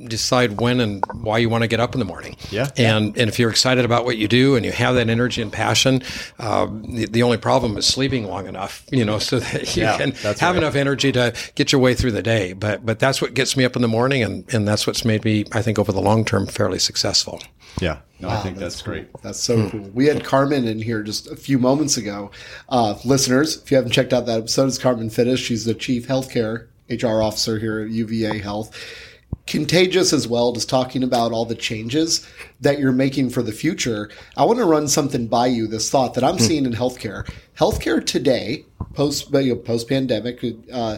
decide 0.08 0.62
when 0.62 0.80
and 0.80 1.04
why 1.28 1.38
you 1.38 1.50
want 1.50 1.62
to 1.62 1.68
get 1.68 1.82
up 1.82 1.94
in 1.94 2.00
the 2.00 2.06
morning. 2.06 2.36
Yeah. 2.50 2.70
And 2.78 3.18
and 3.18 3.30
if 3.30 3.38
you're 3.38 3.50
excited 3.50 3.84
about 3.84 4.06
what 4.06 4.16
you 4.18 4.30
do 4.30 4.56
and 4.56 4.66
you 4.66 4.72
have 4.72 4.96
that 4.96 5.10
energy 5.10 5.42
and 5.42 5.52
passion, 5.52 6.02
um, 6.40 6.84
the, 6.96 7.06
the 7.06 7.22
only 7.22 7.38
problem 7.38 7.78
is 7.78 7.86
sleeping 7.86 8.24
long 8.26 8.48
enough, 8.48 8.86
you 8.92 9.04
know, 9.04 9.20
so 9.20 9.40
that 9.40 9.76
you 9.76 9.84
Yeah, 9.84 9.98
can 9.98 10.12
have 10.14 10.42
right. 10.42 10.56
enough 10.56 10.76
energy 10.76 11.12
to 11.12 11.34
get 11.56 11.72
your 11.74 11.82
way 11.82 11.94
through 11.96 12.14
the 12.14 12.24
day. 12.24 12.54
But 12.54 12.86
but 12.86 12.98
that's 13.00 13.22
what 13.22 13.34
gets 13.34 13.58
me 13.58 13.66
up 13.66 13.76
in 13.76 13.82
the 13.82 13.88
morning, 13.90 14.24
and 14.24 14.46
and 14.54 14.66
that's 14.66 14.88
what's 14.88 15.04
made 15.04 15.26
me, 15.26 15.44
I 15.52 15.62
think, 15.62 15.78
over 15.78 15.92
the 15.92 16.02
long 16.02 16.24
term, 16.24 16.48
fairly 16.48 16.80
successful. 16.80 16.99
Yeah. 17.80 18.00
No, 18.20 18.30
I 18.30 18.38
think 18.38 18.58
that's, 18.58 18.82
great. 18.82 19.08
That's 19.22 19.40
so 19.40 19.70
cool. 19.70 19.90
We 19.94 20.06
had 20.06 20.26
Carmen 20.26 20.68
in 20.68 20.82
here 20.82 21.04
just 21.04 21.32
a 21.32 21.38
few 21.38 21.58
moments 21.58 21.96
ago. 21.96 22.32
Uh, 22.68 22.96
listeners, 23.06 23.62
if 23.62 23.72
you 23.72 23.78
haven't 23.78 23.94
checked 23.94 24.12
out 24.12 24.26
that 24.26 24.40
episode, 24.40 24.68
it's 24.68 24.78
Carmen 24.78 25.10
Fittis. 25.10 25.38
She's 25.38 25.64
the 25.64 25.74
chief 25.74 26.08
healthcare 26.08 26.68
HR 26.90 27.22
officer 27.22 27.60
here 27.60 27.80
at 27.80 27.90
UVA 27.90 28.40
Health. 28.40 28.76
Contagious 29.48 30.12
as 30.12 30.28
well, 30.28 30.52
just 30.52 30.70
talking 30.70 31.04
about 31.04 31.32
all 31.32 31.46
the 31.46 31.56
changes 31.56 32.28
that 32.62 32.80
you're 32.80 32.92
making 32.92 33.30
for 33.30 33.42
the 33.42 33.52
future. 33.52 34.10
I 34.36 34.44
want 34.44 34.60
to 34.60 34.66
run 34.66 34.88
something 34.88 35.28
by 35.28 35.48
you. 35.48 35.68
This 35.68 35.90
thought 35.90 36.14
that 36.16 36.24
I'm 36.24 36.40
seeing 36.40 36.66
in 36.66 36.74
healthcare. 36.74 37.30
Healthcare 37.58 38.06
today, 38.06 38.66
post 38.94 39.32
post 39.32 39.88
pandemic, 39.88 40.44
uh, 40.72 40.98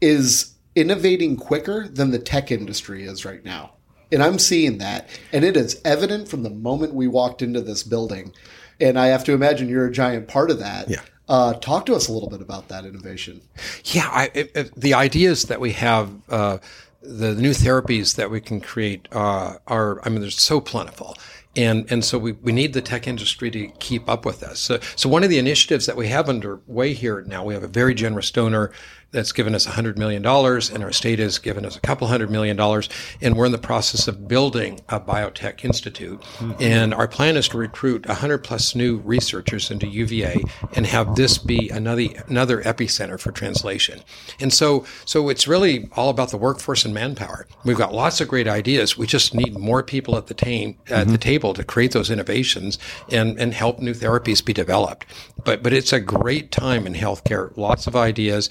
is 0.00 0.54
innovating 0.74 1.36
quicker 1.36 1.88
than 1.88 2.10
the 2.10 2.18
tech 2.18 2.50
industry 2.50 3.04
is 3.04 3.24
right 3.24 3.44
now. 3.44 3.74
And 4.12 4.22
I'm 4.22 4.38
seeing 4.38 4.78
that. 4.78 5.08
And 5.32 5.44
it 5.44 5.56
is 5.56 5.80
evident 5.84 6.28
from 6.28 6.42
the 6.42 6.50
moment 6.50 6.94
we 6.94 7.08
walked 7.08 7.42
into 7.42 7.60
this 7.60 7.82
building. 7.82 8.32
And 8.80 8.98
I 8.98 9.06
have 9.06 9.24
to 9.24 9.32
imagine 9.32 9.68
you're 9.68 9.86
a 9.86 9.92
giant 9.92 10.28
part 10.28 10.50
of 10.50 10.58
that. 10.58 10.88
Yeah. 10.88 11.00
Uh, 11.28 11.54
talk 11.54 11.86
to 11.86 11.94
us 11.94 12.08
a 12.08 12.12
little 12.12 12.28
bit 12.28 12.42
about 12.42 12.68
that 12.68 12.84
innovation. 12.84 13.40
Yeah, 13.84 14.08
I, 14.10 14.30
it, 14.34 14.50
it- 14.54 14.74
the 14.76 14.94
ideas 14.94 15.44
that 15.44 15.60
we 15.60 15.72
have, 15.72 16.10
uh, 16.28 16.58
the, 17.02 17.34
new 17.34 17.50
therapies 17.50 18.16
that 18.16 18.30
we 18.30 18.40
can 18.40 18.60
create 18.60 19.08
uh, 19.12 19.54
are, 19.66 20.00
I 20.04 20.10
mean, 20.10 20.20
they're 20.20 20.30
so 20.30 20.60
plentiful. 20.60 21.16
And, 21.56 21.90
and 21.90 22.04
so 22.04 22.18
we, 22.18 22.32
we 22.32 22.52
need 22.52 22.72
the 22.72 22.82
tech 22.82 23.06
industry 23.06 23.50
to 23.52 23.68
keep 23.78 24.08
up 24.08 24.26
with 24.26 24.42
us. 24.42 24.58
So, 24.58 24.80
so 24.96 25.08
one 25.08 25.22
of 25.22 25.30
the 25.30 25.38
initiatives 25.38 25.86
that 25.86 25.96
we 25.96 26.08
have 26.08 26.28
underway 26.28 26.92
here 26.94 27.22
now, 27.22 27.44
we 27.44 27.54
have 27.54 27.62
a 27.62 27.68
very 27.68 27.94
generous 27.94 28.30
donor 28.30 28.72
that's 29.14 29.32
given 29.32 29.54
us 29.54 29.66
$100 29.66 29.96
million, 29.96 30.24
and 30.26 30.84
our 30.84 30.92
state 30.92 31.20
has 31.20 31.38
given 31.38 31.64
us 31.64 31.76
a 31.76 31.80
couple 31.80 32.08
hundred 32.08 32.30
million 32.30 32.56
dollars. 32.56 32.88
And 33.22 33.36
we're 33.36 33.46
in 33.46 33.52
the 33.52 33.58
process 33.58 34.08
of 34.08 34.28
building 34.28 34.80
a 34.88 35.00
biotech 35.00 35.64
institute. 35.64 36.20
Mm-hmm. 36.20 36.52
And 36.60 36.92
our 36.92 37.08
plan 37.08 37.36
is 37.36 37.48
to 37.48 37.58
recruit 37.58 38.06
100 38.06 38.38
plus 38.38 38.74
new 38.74 38.98
researchers 38.98 39.70
into 39.70 39.86
UVA 39.86 40.42
and 40.74 40.84
have 40.86 41.14
this 41.14 41.38
be 41.38 41.70
another, 41.70 42.08
another 42.26 42.62
epicenter 42.62 43.18
for 43.18 43.30
translation. 43.30 44.00
And 44.40 44.52
so, 44.52 44.84
so 45.04 45.28
it's 45.28 45.46
really 45.46 45.88
all 45.92 46.10
about 46.10 46.30
the 46.30 46.36
workforce 46.36 46.84
and 46.84 46.92
manpower. 46.92 47.46
We've 47.64 47.78
got 47.78 47.94
lots 47.94 48.20
of 48.20 48.28
great 48.28 48.48
ideas. 48.48 48.98
We 48.98 49.06
just 49.06 49.34
need 49.34 49.56
more 49.56 49.82
people 49.82 50.16
at 50.16 50.26
the, 50.26 50.34
ta- 50.34 50.44
at 50.44 51.06
the 51.06 51.12
mm-hmm. 51.12 51.14
table 51.16 51.54
to 51.54 51.62
create 51.62 51.92
those 51.92 52.10
innovations 52.10 52.78
and, 53.10 53.38
and 53.38 53.54
help 53.54 53.78
new 53.78 53.94
therapies 53.94 54.44
be 54.44 54.52
developed. 54.52 55.06
But, 55.44 55.62
but 55.62 55.72
it's 55.72 55.92
a 55.92 56.00
great 56.00 56.50
time 56.50 56.86
in 56.86 56.94
healthcare. 56.94 57.56
Lots 57.56 57.86
of 57.86 57.94
ideas 57.94 58.50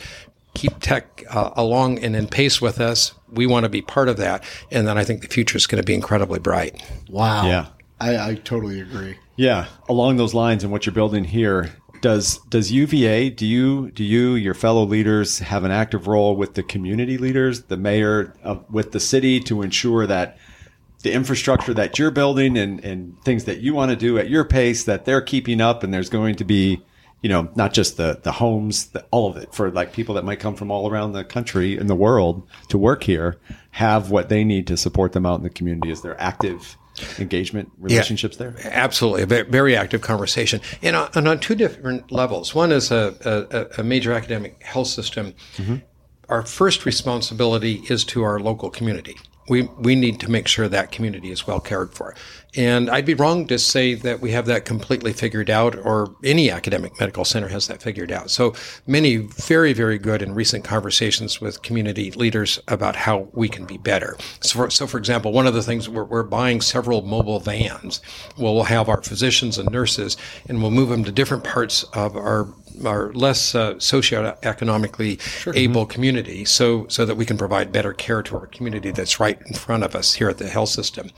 keep 0.54 0.80
tech 0.80 1.24
uh, 1.30 1.52
along 1.56 2.00
and 2.00 2.16
in 2.16 2.28
pace 2.28 2.62
with 2.62 2.80
us. 2.80 3.14
We 3.32 3.48
want 3.48 3.64
to 3.64 3.70
be 3.70 3.82
part 3.82 4.10
of 4.10 4.18
that. 4.18 4.44
And 4.72 4.88
then 4.88 4.98
I 4.98 5.04
think 5.04 5.22
the 5.22 5.28
future 5.28 5.58
is 5.58 5.68
going 5.68 5.82
to 5.82 5.86
be 5.86 5.94
incredibly 5.94 6.40
bright. 6.40 6.82
Wow. 7.10 7.48
Yeah. 7.48 7.68
I, 8.00 8.32
I 8.32 8.36
totally 8.36 8.82
agree. 8.82 9.18
Yeah, 9.36 9.68
along 9.90 10.18
those 10.18 10.34
lines 10.34 10.64
and 10.64 10.72
what 10.72 10.86
you're 10.86 10.94
building 10.94 11.24
here, 11.24 11.74
does 12.02 12.38
does 12.50 12.72
UVA 12.72 13.30
do 13.30 13.46
you 13.46 13.90
do 13.92 14.04
you 14.04 14.36
your 14.36 14.54
fellow 14.54 14.84
leaders 14.84 15.40
have 15.40 15.64
an 15.64 15.72
active 15.72 16.06
role 16.06 16.36
with 16.36 16.54
the 16.54 16.64
community 16.64 17.18
leaders, 17.18 17.64
the 17.64 17.78
mayor 17.78 18.34
of, 18.44 18.70
with 18.70 18.92
the 18.92 19.00
city 19.00 19.40
to 19.40 19.62
ensure 19.62 20.06
that 20.06 20.38
the 21.02 21.14
infrastructure 21.14 21.74
that 21.74 21.98
you're 21.98 22.12
building 22.12 22.58
and 22.58 22.84
and 22.84 23.20
things 23.24 23.46
that 23.46 23.62
you 23.62 23.74
want 23.74 23.90
to 23.90 23.96
do 23.96 24.20
at 24.20 24.30
your 24.30 24.44
pace 24.44 24.84
that 24.84 25.06
they're 25.06 25.22
keeping 25.22 25.62
up 25.62 25.82
and 25.82 25.94
there's 25.94 26.10
going 26.10 26.36
to 26.36 26.44
be 26.44 26.84
you 27.24 27.30
know 27.30 27.50
not 27.56 27.74
just 27.74 27.98
the 27.98 28.20
the 28.22 28.34
homes 28.34 28.88
the, 28.88 29.04
all 29.10 29.28
of 29.28 29.38
it 29.38 29.52
for 29.56 29.72
like 29.72 29.94
people 29.94 30.14
that 30.14 30.24
might 30.24 30.40
come 30.40 30.56
from 30.56 30.70
all 30.70 30.92
around 30.92 31.14
the 31.14 31.24
country 31.24 31.76
and 31.76 31.90
the 31.90 31.96
world 31.96 32.48
to 32.68 32.78
work 32.78 33.04
here 33.04 33.40
have 33.72 34.12
what 34.12 34.30
they 34.30 34.44
need 34.44 34.68
to 34.68 34.78
support 34.78 35.14
them 35.14 35.26
out 35.26 35.38
in 35.40 35.44
the 35.44 35.50
community 35.50 35.90
as 35.90 36.02
they're 36.02 36.20
active 36.22 36.78
engagement 37.18 37.72
relationships 37.80 38.38
yeah, 38.40 38.52
there? 38.52 38.72
Absolutely, 38.72 39.24
a 39.24 39.44
very 39.46 39.76
active 39.76 40.02
conversation, 40.02 40.62
and 40.84 40.96
on, 40.96 41.10
and 41.16 41.28
on 41.28 41.40
two 41.40 41.56
different 41.56 42.12
levels. 42.12 42.54
One 42.54 42.72
is 42.72 42.92
a, 42.92 43.16
a, 43.26 43.82
a 43.82 43.84
major 43.84 44.14
academic 44.14 44.62
health 44.62 44.90
system. 44.90 45.34
Mm-hmm. 45.58 45.78
Our 46.30 46.46
first 46.46 46.86
responsibility 46.86 47.82
is 47.90 48.04
to 48.06 48.22
our 48.22 48.40
local 48.40 48.70
community 48.70 49.18
we 49.50 49.64
we 49.80 49.96
need 49.96 50.20
to 50.22 50.30
make 50.30 50.48
sure 50.48 50.68
that 50.68 50.92
community 50.92 51.32
is 51.32 51.46
well 51.48 51.60
cared 51.60 51.94
for. 51.94 52.16
And 52.56 52.90
I'd 52.90 53.06
be 53.06 53.16
wrong 53.16 53.48
to 53.48 53.58
say 53.58 53.96
that 53.96 54.20
we 54.20 54.32
have 54.32 54.46
that 54.46 54.66
completely 54.66 55.12
figured 55.12 55.50
out 55.50 55.76
or 55.76 56.16
any 56.24 56.52
academic 56.52 57.00
medical 57.00 57.26
center 57.26 57.48
has 57.48 57.68
that 57.68 57.82
figured 57.82 58.12
out. 58.12 58.30
So 58.30 58.54
many 58.86 59.18
very, 59.18 59.74
very 59.74 59.98
good 59.98 60.22
and 60.22 60.36
recent 60.36 60.64
conversations 60.64 61.42
with 61.42 61.64
community 61.64 62.12
leaders 62.12 62.60
about 62.68 62.96
how 62.96 63.30
we 63.34 63.50
can 63.50 63.66
be 63.66 63.78
better. 63.78 64.18
So 64.42 64.58
for, 64.60 64.70
so 64.70 64.86
for 64.86 65.00
example, 65.00 65.32
one 65.32 65.48
of 65.48 65.56
the 65.56 65.64
things 65.64 65.90
we're, 65.90 66.04
we're 66.04 66.24
buying 66.24 66.62
several 66.62 67.02
mobile 67.02 67.40
vans. 67.40 68.02
Well, 68.38 68.54
we'll 68.54 68.64
have 68.66 68.88
our 68.88 69.02
physicians 69.02 69.58
and 69.58 69.72
nurses 69.72 70.16
and 70.48 70.62
we'll 70.62 70.72
move 70.72 70.90
them 70.90 71.04
to 71.06 71.12
different 71.12 71.44
parts 71.44 71.84
of 71.94 72.16
our 72.16 72.54
our 72.86 73.12
less 73.14 73.56
uh, 73.56 73.76
socioeconomically 73.76 75.20
sure. 75.22 75.56
able 75.56 75.84
mm-hmm. 75.84 75.92
community 75.92 76.46
so 76.46 76.88
so 76.88 77.06
that 77.06 77.16
we 77.16 77.26
can 77.26 77.38
provide 77.38 77.72
better 77.72 77.94
care 77.94 78.22
to 78.24 78.38
our 78.38 78.48
community 78.48 78.92
that's 78.92 79.20
right 79.20 79.40
in 79.48 79.54
front 79.54 79.84
of 79.84 79.96
us 79.96 80.14
here 80.16 80.30
at 80.30 80.38
the 80.38 80.48
health 80.48 80.70
system. 80.70 81.10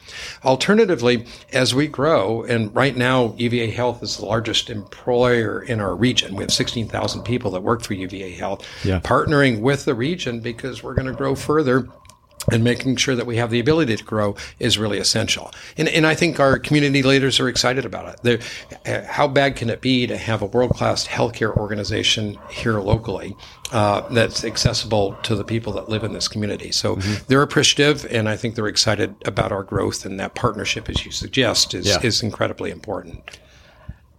Alternatively, 0.44 1.26
as 1.54 1.74
we 1.74 1.88
grow, 1.88 2.44
and 2.44 2.74
right 2.76 2.96
now 2.96 3.34
UVA 3.38 3.72
Health 3.72 4.04
is 4.04 4.18
the 4.18 4.26
largest 4.26 4.70
employer 4.70 5.62
in 5.62 5.80
our 5.80 5.96
region. 5.96 6.36
We 6.36 6.44
have 6.44 6.52
16,000 6.52 7.24
people 7.24 7.52
that 7.52 7.62
work 7.62 7.84
for 7.84 7.94
UVA 7.94 8.32
Health, 8.32 8.66
yeah. 8.84 9.00
partnering 9.00 9.62
with 9.62 9.86
the 9.86 9.96
region 9.96 10.40
because 10.40 10.84
we're 10.84 10.94
going 10.94 11.08
to 11.08 11.14
grow 11.14 11.36
further 11.36 11.88
and 12.52 12.64
making 12.64 12.96
sure 12.98 13.16
that 13.16 13.25
we 13.25 13.38
have 13.38 13.50
the 13.50 13.60
ability 13.60 13.96
to 13.96 14.04
grow 14.04 14.36
is 14.60 14.78
really 14.78 14.98
essential. 14.98 15.52
And, 15.78 15.88
and 15.90 16.06
I 16.06 16.16
think 16.16 16.40
our 16.40 16.60
community 16.60 17.04
leaders 17.04 17.40
are 17.40 17.48
excited 17.48 17.86
about 17.86 18.20
it. 18.25 18.44
Uh, 18.86 19.04
how 19.06 19.28
bad 19.28 19.56
can 19.56 19.70
it 19.70 19.82
be 19.82 20.08
to 20.08 20.18
have 20.18 20.42
a 20.42 20.46
world 20.46 20.72
class 20.72 21.08
healthcare 21.08 21.56
organization 21.56 22.38
here 22.50 22.80
locally 22.80 23.36
uh, 23.72 24.02
that's 24.10 24.44
accessible 24.44 25.14
to 25.24 25.36
the 25.36 25.44
people 25.44 25.74
that 25.74 25.90
live 25.90 26.04
in 26.04 26.14
this 26.14 26.28
community? 26.28 26.72
So 26.72 26.96
mm-hmm. 26.96 27.24
they're 27.28 27.42
appreciative, 27.42 28.06
and 28.12 28.30
I 28.30 28.38
think 28.38 28.56
they're 28.56 28.68
excited 28.68 29.16
about 29.25 29.52
our 29.52 29.64
growth. 29.64 30.06
And 30.06 30.20
that 30.20 30.36
partnership, 30.36 30.90
as 30.90 31.06
you 31.06 31.12
suggest, 31.12 31.74
is, 31.74 31.88
yeah. 31.88 32.00
is 32.02 32.22
incredibly 32.22 32.72
important. 32.72 33.40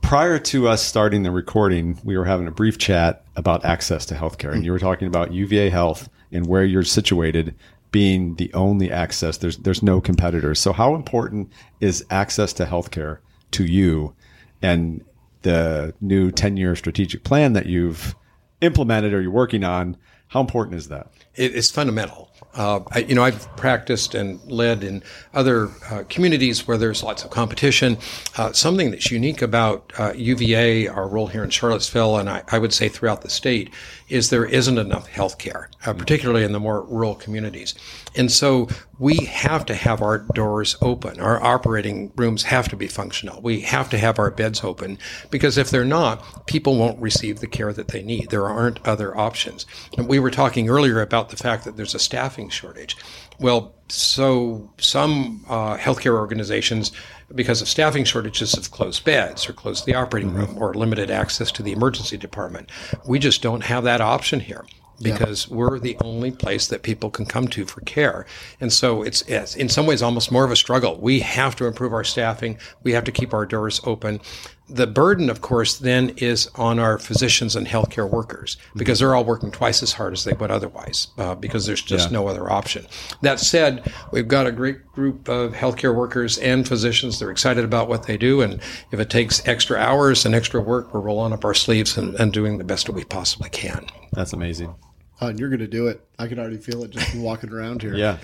Prior 0.01 0.39
to 0.39 0.69
us 0.69 0.85
starting 0.85 1.25
the 1.25 1.33
recording, 1.33 1.99
we 2.05 2.17
were 2.17 2.25
having 2.25 2.47
a 2.47 2.53
brief 2.53 2.79
chat 2.79 3.25
about 3.35 3.65
access 3.65 4.07
to 4.07 4.15
healthcare, 4.15 4.53
and 4.53 4.65
you 4.65 4.71
were 4.71 4.79
talking 4.79 5.09
about 5.09 5.33
UVA 5.33 5.69
Health 5.69 6.09
and 6.31 6.47
where 6.47 6.65
you're 6.65 6.85
situated 6.85 7.57
being 7.91 8.35
the 8.37 8.53
only 8.53 8.91
access. 8.91 9.39
There's 9.39 9.59
there's 9.59 9.83
no 9.83 10.01
competitors. 10.01 10.61
So 10.61 10.73
how 10.73 10.95
important 10.95 11.51
is 11.81 12.05
access 12.11 12.53
to 12.55 12.67
healthcare 12.67 13.19
to 13.53 13.65
you 13.65 14.15
and 14.63 15.05
the 15.43 15.95
new 16.01 16.31
10 16.31 16.57
year 16.57 16.75
strategic 16.75 17.25
plan 17.25 17.53
that 17.53 17.67
you've 17.67 18.15
implemented 18.61 19.13
or 19.13 19.21
you're 19.21 19.31
working 19.31 19.65
on? 19.65 19.97
How 20.29 20.41
important 20.41 20.77
is 20.77 20.89
that? 20.89 21.09
It 21.37 21.55
is 21.55 21.71
fundamental. 21.71 22.31
Uh, 22.55 22.81
I, 22.91 23.01
you 23.01 23.15
know, 23.15 23.23
I've 23.23 23.55
practiced 23.57 24.15
and 24.15 24.41
led 24.51 24.83
in 24.83 25.03
other 25.35 25.69
uh, 25.91 26.05
communities 26.09 26.67
where 26.67 26.79
there's 26.79 27.03
lots 27.03 27.23
of 27.23 27.31
competition. 27.31 27.99
Uh, 28.37 28.53
something 28.53 28.91
that's 28.91 29.11
unique 29.11 29.43
about 29.43 29.93
UVA, 30.17 30.89
uh, 30.89 30.95
our 30.95 31.07
role 31.07 31.27
here 31.27 31.45
in 31.45 31.51
Charlottesville, 31.51 32.17
and 32.17 32.31
I, 32.31 32.43
I, 32.49 32.59
would 32.59 32.73
say 32.73 32.89
throughout 32.89 33.23
the 33.23 33.29
state, 33.29 33.73
is 34.09 34.31
there 34.31 34.47
isn't 34.47 34.79
enough 34.79 35.07
health 35.07 35.39
care, 35.39 35.69
uh, 35.85 35.93
particularly 35.93 36.45
in 36.45 36.53
the 36.53 36.61
more 36.61 36.83
rural 36.83 37.15
communities. 37.15 37.75
And 38.17 38.33
so 38.33 38.69
we 38.99 39.17
have 39.27 39.67
to 39.67 39.75
have 39.75 40.01
our 40.01 40.19
doors 40.19 40.77
open. 40.81 41.21
Our 41.21 41.43
operating 41.43 42.13
rooms 42.17 42.45
have 42.45 42.69
to 42.69 42.77
be 42.77 42.87
functional. 42.87 43.43
We 43.43 43.61
have 43.61 43.91
to 43.91 43.99
have 43.99 44.19
our 44.19 44.31
beds 44.31 44.65
open 44.65 44.99
because 45.31 45.59
if 45.59 45.71
they're 45.71 45.85
not, 45.85 46.47
people 46.47 46.77
won't 46.77 47.01
receive 47.01 47.41
the 47.41 47.47
care 47.47 47.73
that 47.75 47.89
they 47.89 48.03
need. 48.03 48.31
There 48.31 48.47
aren't 48.47 48.85
other 48.87 49.17
options. 49.17 49.67
And 49.99 50.09
we 50.09 50.19
were 50.19 50.31
talking 50.31 50.69
earlier 50.71 51.01
about 51.01 51.29
the 51.29 51.37
fact 51.37 51.65
that 51.65 51.77
there's 51.77 51.95
a 51.95 51.99
staffing 51.99 52.49
shortage. 52.49 52.97
Well, 53.39 53.75
so 53.89 54.73
some 54.79 55.45
uh, 55.49 55.77
healthcare 55.77 56.15
organizations, 56.15 56.93
because 57.35 57.61
of 57.61 57.69
staffing 57.69 58.05
shortages, 58.05 58.55
have 58.55 58.71
closed 58.71 59.05
beds 59.05 59.49
or 59.49 59.53
closed 59.53 59.85
the 59.85 59.95
operating 59.95 60.33
room 60.33 60.57
or 60.57 60.73
limited 60.73 61.11
access 61.11 61.53
to 61.53 61.63
the 61.63 61.73
emergency 61.73 62.17
department. 62.17 62.71
We 63.07 63.19
just 63.19 63.43
don't 63.43 63.63
have 63.65 63.85
that 63.85 64.01
option 64.01 64.41
here 64.41 64.65
because 65.01 65.49
yeah. 65.49 65.57
we're 65.57 65.79
the 65.79 65.97
only 66.03 66.31
place 66.31 66.67
that 66.69 66.83
people 66.83 67.11
can 67.11 67.27
come 67.27 67.49
to 67.49 67.65
for 67.65 67.81
care. 67.83 68.27
And 68.61 68.73
so 68.73 69.03
it's, 69.03 69.23
it's, 69.23 69.55
in 69.55 69.69
some 69.69 69.87
ways 69.87 70.03
almost 70.03 70.33
more 70.33 70.45
of 70.45 70.51
a 70.51 70.57
struggle. 70.57 70.97
We 70.99 71.21
have 71.21 71.57
to 71.57 71.67
improve 71.67 71.93
our 71.93 72.05
staffing. 72.05 72.59
We 72.83 72.93
have 72.93 73.05
to 73.05 73.13
keep 73.13 73.35
our 73.35 73.47
doors 73.47 73.81
open. 73.85 74.21
The 74.69 74.89
burden, 74.89 75.31
of 75.31 75.43
course, 75.43 75.79
then 75.79 76.11
is 76.17 76.51
on 76.57 76.81
our 76.81 76.99
physicians 76.99 77.55
and 77.55 77.69
healthcare 77.69 78.11
workers 78.11 78.57
because 78.75 78.99
they're 78.99 79.15
all 79.15 79.25
working 79.25 79.53
twice 79.53 79.81
as 79.81 79.93
hard 79.93 80.13
as 80.13 80.25
they 80.25 80.33
would 80.33 80.51
otherwise 80.51 81.07
uh, 81.19 81.37
because 81.37 81.67
there's 81.67 81.83
just 81.83 82.09
yeah. 82.09 82.15
no 82.15 82.27
other 82.27 82.51
option. 82.51 82.85
That 83.21 83.39
said, 83.39 83.93
we've 84.11 84.27
got 84.27 84.49
a 84.49 84.53
great 84.53 84.85
group 84.89 85.29
of 85.29 85.53
healthcare 85.53 85.95
workers 85.95 86.39
and 86.39 86.67
physicians. 86.67 87.21
They're 87.21 87.31
excited 87.31 87.65
about 87.65 87.89
what 87.89 88.09
they 88.09 88.17
do. 88.17 88.41
And 88.41 88.55
if 88.91 88.99
it 88.99 89.09
takes 89.09 89.47
extra 89.47 89.79
hours 89.79 90.27
and 90.27 90.35
extra 90.35 90.61
work, 90.61 90.93
we're 90.93 91.01
rolling 91.01 91.33
up 91.33 91.45
our 91.45 91.55
sleeves 91.55 91.97
and, 91.97 92.17
and 92.17 92.33
doing 92.33 92.59
the 92.59 92.65
best 92.65 92.87
that 92.87 92.93
we 92.93 93.05
possibly 93.05 93.51
can. 93.51 93.87
That's 94.15 94.33
amazing. 94.33 94.75
Oh, 95.21 95.29
and 95.29 95.39
you're 95.39 95.49
going 95.49 95.61
to 95.61 95.67
do 95.67 95.89
it. 95.89 96.07
I 96.19 96.27
can 96.27 96.39
already 96.39 96.59
feel 96.59 96.85
it 96.85 96.91
just 96.91 97.15
walking 97.17 97.51
around 97.51 97.83
here. 97.83 97.95
Yeah. 97.95 98.19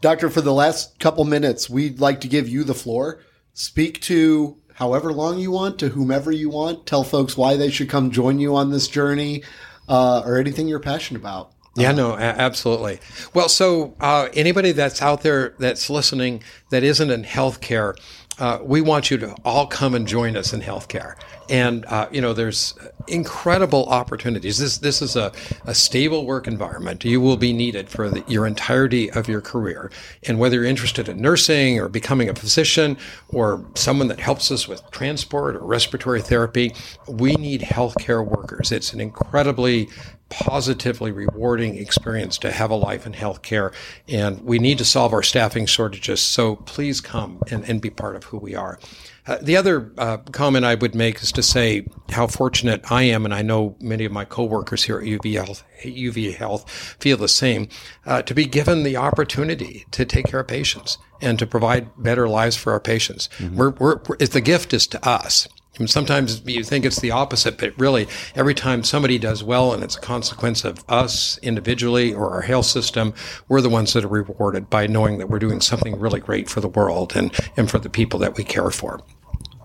Doctor, 0.00 0.30
for 0.30 0.40
the 0.40 0.52
last 0.52 0.98
couple 0.98 1.24
minutes, 1.24 1.68
we'd 1.68 2.00
like 2.00 2.20
to 2.20 2.28
give 2.28 2.48
you 2.48 2.64
the 2.64 2.74
floor. 2.74 3.20
Speak 3.52 4.00
to 4.02 4.56
however 4.74 5.12
long 5.12 5.38
you 5.38 5.50
want, 5.50 5.78
to 5.80 5.88
whomever 5.88 6.30
you 6.30 6.48
want. 6.50 6.86
Tell 6.86 7.02
folks 7.02 7.36
why 7.36 7.56
they 7.56 7.70
should 7.70 7.90
come 7.90 8.10
join 8.10 8.38
you 8.38 8.54
on 8.54 8.70
this 8.70 8.86
journey 8.86 9.42
uh, 9.88 10.22
or 10.24 10.38
anything 10.38 10.68
you're 10.68 10.78
passionate 10.78 11.20
about. 11.20 11.52
Yeah, 11.76 11.92
no, 11.92 12.16
absolutely. 12.16 12.98
Well, 13.34 13.48
so 13.48 13.94
uh, 14.00 14.28
anybody 14.34 14.72
that's 14.72 15.00
out 15.00 15.22
there 15.22 15.54
that's 15.58 15.88
listening 15.88 16.42
that 16.70 16.82
isn't 16.82 17.10
in 17.10 17.22
healthcare, 17.22 17.94
uh, 18.38 18.58
we 18.62 18.80
want 18.80 19.10
you 19.10 19.18
to 19.18 19.34
all 19.44 19.66
come 19.66 19.94
and 19.94 20.06
join 20.06 20.36
us 20.36 20.52
in 20.52 20.60
healthcare. 20.60 21.16
And 21.50 21.84
uh, 21.86 22.08
you 22.10 22.20
know, 22.20 22.32
there's 22.32 22.74
incredible 23.06 23.86
opportunities. 23.86 24.58
This 24.58 24.78
this 24.78 25.00
is 25.00 25.16
a, 25.16 25.32
a 25.64 25.74
stable 25.74 26.26
work 26.26 26.46
environment. 26.46 27.04
You 27.04 27.20
will 27.20 27.36
be 27.36 27.52
needed 27.52 27.88
for 27.88 28.10
the, 28.10 28.22
your 28.28 28.46
entirety 28.46 29.10
of 29.10 29.28
your 29.28 29.40
career. 29.40 29.90
And 30.26 30.38
whether 30.38 30.56
you're 30.56 30.64
interested 30.64 31.08
in 31.08 31.20
nursing 31.20 31.80
or 31.80 31.88
becoming 31.88 32.28
a 32.28 32.34
physician 32.34 32.96
or 33.30 33.64
someone 33.74 34.08
that 34.08 34.20
helps 34.20 34.50
us 34.50 34.68
with 34.68 34.88
transport 34.90 35.56
or 35.56 35.64
respiratory 35.64 36.20
therapy, 36.20 36.74
we 37.08 37.32
need 37.34 37.62
healthcare 37.62 38.24
workers. 38.24 38.70
It's 38.70 38.92
an 38.92 39.00
incredibly 39.00 39.88
positively 40.28 41.10
rewarding 41.10 41.76
experience 41.76 42.38
to 42.38 42.52
have 42.52 42.70
a 42.70 42.74
life 42.74 43.06
in 43.06 43.12
healthcare. 43.12 43.72
And 44.06 44.40
we 44.42 44.58
need 44.58 44.78
to 44.78 44.84
solve 44.84 45.12
our 45.12 45.22
staffing 45.22 45.66
shortages. 45.66 46.20
So 46.20 46.56
please 46.56 47.00
come 47.00 47.42
and, 47.50 47.68
and 47.68 47.80
be 47.80 47.90
part 47.90 48.16
of 48.16 48.24
who 48.24 48.38
we 48.38 48.54
are. 48.54 48.78
Uh, 49.26 49.36
the 49.42 49.56
other 49.58 49.92
uh, 49.98 50.16
comment 50.32 50.64
I 50.64 50.74
would 50.74 50.94
make 50.94 51.22
is 51.22 51.30
to 51.32 51.42
say 51.42 51.86
how 52.08 52.26
fortunate 52.26 52.90
I 52.90 53.02
am, 53.02 53.26
and 53.26 53.34
I 53.34 53.42
know 53.42 53.76
many 53.78 54.06
of 54.06 54.12
my 54.12 54.24
coworkers 54.24 54.84
here 54.84 54.98
at 54.98 55.04
UV 55.04 55.34
Health, 55.34 55.64
UV 55.82 56.34
Health 56.34 56.96
feel 56.98 57.18
the 57.18 57.28
same, 57.28 57.68
uh, 58.06 58.22
to 58.22 58.34
be 58.34 58.46
given 58.46 58.84
the 58.84 58.96
opportunity 58.96 59.84
to 59.90 60.06
take 60.06 60.26
care 60.26 60.40
of 60.40 60.48
patients 60.48 60.96
and 61.20 61.38
to 61.38 61.46
provide 61.46 61.90
better 62.02 62.26
lives 62.26 62.56
for 62.56 62.72
our 62.72 62.80
patients. 62.80 63.28
Mm-hmm. 63.36 63.56
We're, 63.56 63.70
we're, 63.70 64.00
we're, 64.08 64.16
the 64.16 64.40
gift 64.40 64.72
is 64.72 64.86
to 64.88 65.06
us. 65.06 65.46
And 65.78 65.88
sometimes 65.88 66.42
you 66.44 66.64
think 66.64 66.84
it's 66.84 67.00
the 67.00 67.10
opposite, 67.10 67.58
but 67.58 67.72
really, 67.78 68.08
every 68.34 68.54
time 68.54 68.82
somebody 68.82 69.18
does 69.18 69.44
well 69.44 69.72
and 69.72 69.82
it's 69.82 69.96
a 69.96 70.00
consequence 70.00 70.64
of 70.64 70.84
us 70.88 71.38
individually 71.38 72.12
or 72.12 72.30
our 72.30 72.42
health 72.42 72.66
system, 72.66 73.14
we're 73.48 73.60
the 73.60 73.68
ones 73.68 73.92
that 73.92 74.04
are 74.04 74.08
rewarded 74.08 74.68
by 74.68 74.86
knowing 74.86 75.18
that 75.18 75.28
we're 75.28 75.38
doing 75.38 75.60
something 75.60 75.98
really 75.98 76.20
great 76.20 76.48
for 76.48 76.60
the 76.60 76.68
world 76.68 77.14
and, 77.16 77.32
and 77.56 77.70
for 77.70 77.78
the 77.78 77.90
people 77.90 78.18
that 78.20 78.36
we 78.36 78.44
care 78.44 78.70
for. 78.70 79.00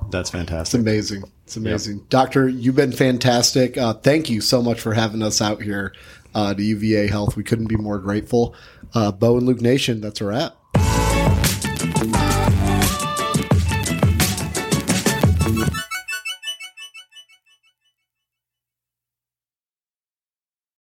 That's 0.10 0.30
fantastic. 0.30 0.80
It's 0.80 0.82
amazing. 0.82 1.23
It's 1.45 1.58
amazing. 1.58 1.97
Yep. 1.97 2.10
Doctor, 2.10 2.47
you've 2.47 2.76
been 2.76 2.91
fantastic. 2.91 3.78
Uh, 3.78 3.93
thank 3.93 4.30
you 4.30 4.41
so 4.41 4.62
much 4.62 4.80
for 4.80 4.93
having 4.93 5.23
us 5.23 5.41
out 5.41 5.62
here 5.62 5.93
uh, 6.36 6.54
to 6.54 6.62
UVA 6.62 7.08
Health. 7.08 7.36
We 7.36 7.43
couldn't 7.43 7.67
be 7.67 7.78
more 7.78 7.97
grateful. 7.97 8.56
Uh, 8.93 9.12
Bo 9.12 9.38
and 9.38 9.47
Luke 9.47 9.62
Nation, 9.62 10.02
that's 10.02 10.21
our 10.21 10.32
app. 10.32 10.56